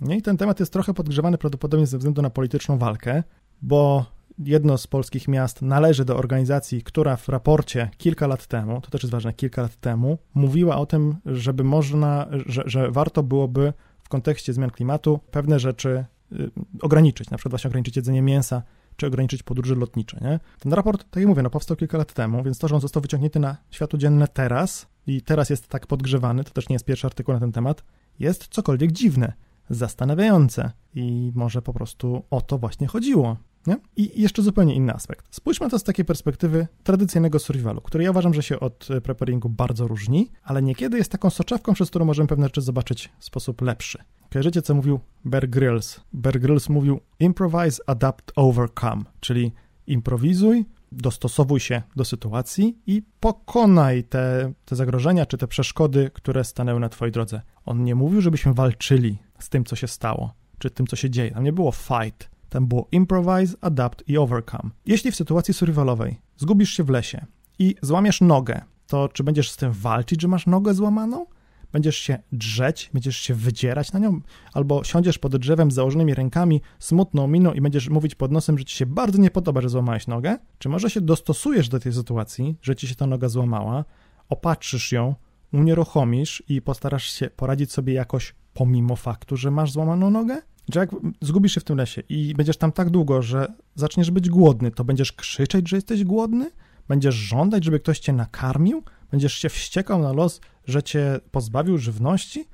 Nie? 0.00 0.16
I 0.16 0.22
ten 0.22 0.36
temat 0.36 0.60
jest 0.60 0.72
trochę 0.72 0.94
podgrzewany 0.94 1.38
prawdopodobnie 1.38 1.86
ze 1.86 1.98
względu 1.98 2.22
na 2.22 2.30
polityczną 2.30 2.78
walkę, 2.78 3.22
bo 3.62 4.06
jedno 4.38 4.78
z 4.78 4.86
polskich 4.86 5.28
miast 5.28 5.62
należy 5.62 6.04
do 6.04 6.16
organizacji, 6.16 6.82
która 6.82 7.16
w 7.16 7.28
raporcie 7.28 7.90
kilka 7.98 8.26
lat 8.26 8.46
temu, 8.46 8.80
to 8.80 8.90
też 8.90 9.02
jest 9.02 9.12
ważne, 9.12 9.32
kilka 9.32 9.62
lat 9.62 9.76
temu, 9.76 10.18
mówiła 10.34 10.76
o 10.76 10.86
tym, 10.86 11.16
żeby 11.26 11.64
można, 11.64 12.28
że, 12.46 12.62
że 12.66 12.90
warto 12.90 13.22
byłoby 13.22 13.72
w 14.08 14.10
kontekście 14.10 14.52
zmian 14.52 14.70
klimatu 14.70 15.20
pewne 15.30 15.60
rzeczy 15.60 16.04
y, 16.32 16.50
ograniczyć, 16.82 17.30
na 17.30 17.36
przykład 17.36 17.50
właśnie 17.52 17.68
ograniczyć 17.68 17.96
jedzenie 17.96 18.22
mięsa, 18.22 18.62
czy 18.96 19.06
ograniczyć 19.06 19.42
podróże 19.42 19.74
lotnicze, 19.74 20.18
nie? 20.20 20.40
Ten 20.58 20.72
raport, 20.72 21.10
tak 21.10 21.20
jak 21.20 21.28
mówię, 21.28 21.42
no 21.42 21.50
powstał 21.50 21.76
kilka 21.76 21.98
lat 21.98 22.12
temu, 22.12 22.42
więc 22.42 22.58
to, 22.58 22.68
że 22.68 22.74
on 22.74 22.80
został 22.80 23.02
wyciągnięty 23.02 23.40
na 23.40 23.56
światło 23.70 23.98
dzienne 23.98 24.28
teraz 24.28 24.86
i 25.06 25.22
teraz 25.22 25.50
jest 25.50 25.68
tak 25.68 25.86
podgrzewany, 25.86 26.44
to 26.44 26.50
też 26.50 26.68
nie 26.68 26.74
jest 26.74 26.84
pierwszy 26.84 27.06
artykuł 27.06 27.34
na 27.34 27.40
ten 27.40 27.52
temat, 27.52 27.84
jest 28.18 28.48
cokolwiek 28.48 28.92
dziwne, 28.92 29.32
zastanawiające 29.70 30.70
i 30.94 31.32
może 31.34 31.62
po 31.62 31.72
prostu 31.72 32.24
o 32.30 32.40
to 32.40 32.58
właśnie 32.58 32.86
chodziło. 32.86 33.36
Nie? 33.66 33.76
I 33.96 34.22
jeszcze 34.22 34.42
zupełnie 34.42 34.74
inny 34.74 34.94
aspekt. 34.94 35.26
Spójrzmy 35.30 35.70
to 35.70 35.78
z 35.78 35.84
takiej 35.84 36.04
perspektywy 36.04 36.66
tradycyjnego 36.84 37.38
survivalu, 37.38 37.80
który 37.80 38.04
ja 38.04 38.10
uważam, 38.10 38.34
że 38.34 38.42
się 38.42 38.60
od 38.60 38.88
e, 38.90 39.00
preparingu 39.00 39.48
bardzo 39.48 39.88
różni, 39.88 40.30
ale 40.42 40.62
niekiedy 40.62 40.98
jest 40.98 41.12
taką 41.12 41.30
soczewką, 41.30 41.74
przez 41.74 41.90
którą 41.90 42.04
możemy 42.04 42.28
pewne 42.28 42.46
rzeczy 42.46 42.60
zobaczyć 42.60 43.10
w 43.18 43.24
sposób 43.24 43.62
lepszy. 43.62 43.98
Kojarzycie, 44.32 44.62
co 44.62 44.74
mówił 44.74 45.00
Bear 45.24 45.48
Grylls? 45.48 46.00
Bear 46.12 46.40
Grylls 46.40 46.68
mówił 46.68 47.00
improvise, 47.20 47.82
adapt, 47.86 48.32
overcome, 48.36 49.02
czyli 49.20 49.52
improwizuj, 49.86 50.64
dostosowuj 50.92 51.60
się 51.60 51.82
do 51.96 52.04
sytuacji 52.04 52.78
i 52.86 53.02
pokonaj 53.20 54.04
te, 54.04 54.52
te 54.64 54.76
zagrożenia 54.76 55.26
czy 55.26 55.38
te 55.38 55.48
przeszkody, 55.48 56.10
które 56.14 56.44
stanęły 56.44 56.80
na 56.80 56.88
twojej 56.88 57.12
drodze. 57.12 57.42
On 57.64 57.84
nie 57.84 57.94
mówił, 57.94 58.20
żebyśmy 58.20 58.54
walczyli 58.54 59.18
z 59.38 59.48
tym, 59.48 59.64
co 59.64 59.76
się 59.76 59.88
stało, 59.88 60.34
czy 60.58 60.70
tym, 60.70 60.86
co 60.86 60.96
się 60.96 61.10
dzieje. 61.10 61.30
Tam 61.30 61.44
nie 61.44 61.52
było 61.52 61.72
fight, 61.72 62.30
tam 62.48 62.66
było 62.66 62.88
improvise, 62.92 63.54
adapt 63.60 64.08
i 64.08 64.18
overcome. 64.18 64.70
Jeśli 64.86 65.12
w 65.12 65.16
sytuacji 65.16 65.54
survivalowej 65.54 66.20
zgubisz 66.36 66.70
się 66.70 66.84
w 66.84 66.88
lesie 66.88 67.26
i 67.58 67.74
złamiesz 67.82 68.20
nogę, 68.20 68.60
to 68.86 69.08
czy 69.08 69.24
będziesz 69.24 69.50
z 69.50 69.56
tym 69.56 69.72
walczyć, 69.72 70.22
że 70.22 70.28
masz 70.28 70.46
nogę 70.46 70.74
złamaną? 70.74 71.26
Będziesz 71.72 71.96
się 71.96 72.18
drzeć, 72.32 72.90
będziesz 72.92 73.16
się 73.16 73.34
wydzierać 73.34 73.92
na 73.92 73.98
nią, 73.98 74.20
albo 74.52 74.84
siądziesz 74.84 75.18
pod 75.18 75.36
drzewem 75.36 75.70
z 75.70 75.74
założonymi 75.74 76.14
rękami, 76.14 76.60
smutną 76.78 77.26
miną 77.26 77.52
i 77.52 77.60
będziesz 77.60 77.88
mówić 77.88 78.14
pod 78.14 78.32
nosem, 78.32 78.58
że 78.58 78.64
ci 78.64 78.76
się 78.76 78.86
bardzo 78.86 79.18
nie 79.18 79.30
podoba, 79.30 79.60
że 79.60 79.68
złamałeś 79.68 80.06
nogę? 80.06 80.38
Czy 80.58 80.68
może 80.68 80.90
się 80.90 81.00
dostosujesz 81.00 81.68
do 81.68 81.80
tej 81.80 81.92
sytuacji, 81.92 82.56
że 82.62 82.76
ci 82.76 82.88
się 82.88 82.94
ta 82.94 83.06
noga 83.06 83.28
złamała, 83.28 83.84
opatrzysz 84.28 84.92
ją, 84.92 85.14
unieruchomisz 85.52 86.42
i 86.48 86.62
postarasz 86.62 87.12
się 87.12 87.30
poradzić 87.30 87.72
sobie 87.72 87.92
jakoś 87.92 88.34
pomimo 88.54 88.96
faktu, 88.96 89.36
że 89.36 89.50
masz 89.50 89.72
złamaną 89.72 90.10
nogę? 90.10 90.42
Że 90.72 90.80
jak 90.80 90.90
zgubisz 91.20 91.52
się 91.52 91.60
w 91.60 91.64
tym 91.64 91.76
lesie 91.76 92.02
i 92.08 92.34
będziesz 92.34 92.56
tam 92.56 92.72
tak 92.72 92.90
długo, 92.90 93.22
że 93.22 93.52
zaczniesz 93.74 94.10
być 94.10 94.28
głodny, 94.28 94.70
to 94.70 94.84
będziesz 94.84 95.12
krzyczeć, 95.12 95.68
że 95.68 95.76
jesteś 95.76 96.04
głodny? 96.04 96.50
Będziesz 96.88 97.14
żądać, 97.14 97.64
żeby 97.64 97.80
ktoś 97.80 97.98
cię 97.98 98.12
nakarmił? 98.12 98.82
Będziesz 99.10 99.34
się 99.34 99.48
wściekał 99.48 100.02
na 100.02 100.12
los, 100.12 100.40
że 100.64 100.82
cię 100.82 101.20
pozbawił 101.30 101.78
żywności? 101.78 102.44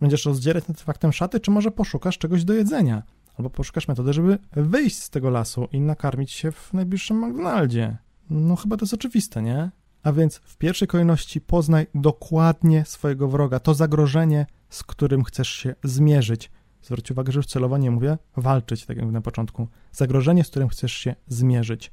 Będziesz 0.00 0.24
rozdzierać 0.24 0.68
nad 0.68 0.80
faktem 0.80 1.12
szaty, 1.12 1.40
czy 1.40 1.50
może 1.50 1.70
poszukasz 1.70 2.18
czegoś 2.18 2.44
do 2.44 2.54
jedzenia? 2.54 3.02
Albo 3.38 3.50
poszukasz 3.50 3.88
metody, 3.88 4.12
żeby 4.12 4.38
wyjść 4.52 4.96
z 4.96 5.10
tego 5.10 5.30
lasu 5.30 5.68
i 5.72 5.80
nakarmić 5.80 6.32
się 6.32 6.52
w 6.52 6.72
najbliższym 6.72 7.24
McDonaldzie? 7.24 7.96
No 8.30 8.56
chyba 8.56 8.76
to 8.76 8.84
jest 8.84 8.94
oczywiste, 8.94 9.42
nie? 9.42 9.70
A 10.02 10.12
więc 10.12 10.36
w 10.36 10.56
pierwszej 10.56 10.88
kolejności 10.88 11.40
poznaj 11.40 11.86
dokładnie 11.94 12.84
swojego 12.84 13.28
wroga, 13.28 13.60
to 13.60 13.74
zagrożenie, 13.74 14.46
z 14.68 14.82
którym 14.82 15.24
chcesz 15.24 15.48
się 15.48 15.74
zmierzyć. 15.84 16.50
Zwróć 16.84 17.10
uwagę, 17.10 17.32
że 17.32 17.38
już 17.38 17.46
celowo 17.46 17.78
nie 17.78 17.90
mówię 17.90 18.18
walczyć, 18.36 18.86
tak 18.86 18.96
jak 18.96 19.06
na 19.06 19.20
początku. 19.20 19.68
Zagrożenie, 19.92 20.44
z 20.44 20.50
którym 20.50 20.68
chcesz 20.68 20.92
się 20.92 21.14
zmierzyć. 21.28 21.92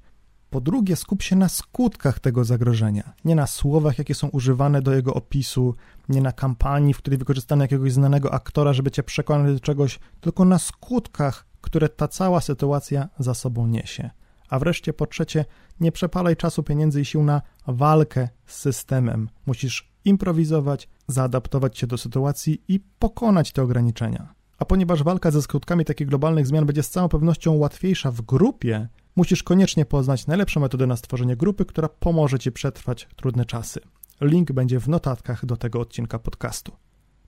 Po 0.50 0.62
drugie, 0.62 0.96
skup 0.96 1.22
się 1.22 1.36
na 1.36 1.50
skutkach 1.50 2.20
tego 2.20 2.44
zagrożenia, 2.44 3.14
nie 3.26 3.36
na 3.36 3.48
słowach, 3.48 3.98
jakie 3.98 4.16
są 4.16 4.28
używane 4.28 4.82
do 4.82 4.94
jego 4.94 5.14
opisu, 5.14 5.76
nie 6.10 6.22
na 6.22 6.32
kampanii, 6.32 6.94
w 6.94 6.98
której 6.98 7.18
wykorzystano 7.18 7.64
jakiegoś 7.64 7.92
znanego 7.92 8.34
aktora, 8.34 8.74
żeby 8.74 8.92
cię 8.92 9.04
przekonać 9.04 9.54
do 9.54 9.60
czegoś, 9.60 10.00
tylko 10.22 10.46
na 10.46 10.60
skutkach, 10.60 11.46
które 11.62 11.90
ta 11.90 12.08
cała 12.08 12.42
sytuacja 12.42 13.10
za 13.20 13.34
sobą 13.34 13.68
niesie. 13.68 14.10
A 14.50 14.60
wreszcie 14.60 14.94
po 14.94 15.08
trzecie, 15.08 15.46
nie 15.80 15.92
przepalaj 15.92 16.36
czasu, 16.36 16.64
pieniędzy 16.64 17.02
i 17.02 17.06
sił 17.06 17.24
na 17.24 17.42
walkę 17.68 18.30
z 18.46 18.56
systemem. 18.56 19.30
Musisz 19.46 19.92
improwizować, 20.06 20.90
zaadaptować 21.08 21.78
się 21.78 21.88
do 21.88 21.98
sytuacji 21.98 22.64
i 22.68 22.80
pokonać 23.00 23.52
te 23.52 23.64
ograniczenia. 23.64 24.41
A 24.62 24.66
ponieważ 24.66 25.04
walka 25.04 25.32
ze 25.32 25.42
skutkami 25.42 25.86
takich 25.86 26.08
globalnych 26.08 26.48
zmian 26.48 26.66
będzie 26.66 26.84
z 26.84 26.90
całą 26.90 27.10
pewnością 27.10 27.54
łatwiejsza 27.54 28.12
w 28.12 28.22
grupie, 28.22 28.88
musisz 29.16 29.44
koniecznie 29.44 29.86
poznać 29.86 30.28
najlepszą 30.28 30.60
metodę 30.60 30.88
na 30.88 30.98
stworzenie 30.98 31.36
grupy, 31.36 31.66
która 31.66 31.90
pomoże 31.90 32.40
ci 32.40 32.52
przetrwać 32.52 33.08
trudne 33.16 33.46
czasy. 33.46 33.80
Link 34.22 34.52
będzie 34.52 34.80
w 34.80 34.90
notatkach 34.90 35.46
do 35.46 35.58
tego 35.58 35.80
odcinka 35.80 36.20
podcastu. 36.20 36.72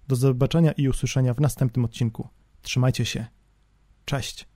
Do 0.08 0.16
zobaczenia 0.16 0.72
i 0.72 0.90
usłyszenia 0.90 1.34
w 1.34 1.40
następnym 1.40 1.86
odcinku. 1.86 2.28
Trzymajcie 2.62 3.06
się. 3.06 3.26
Cześć. 4.06 4.53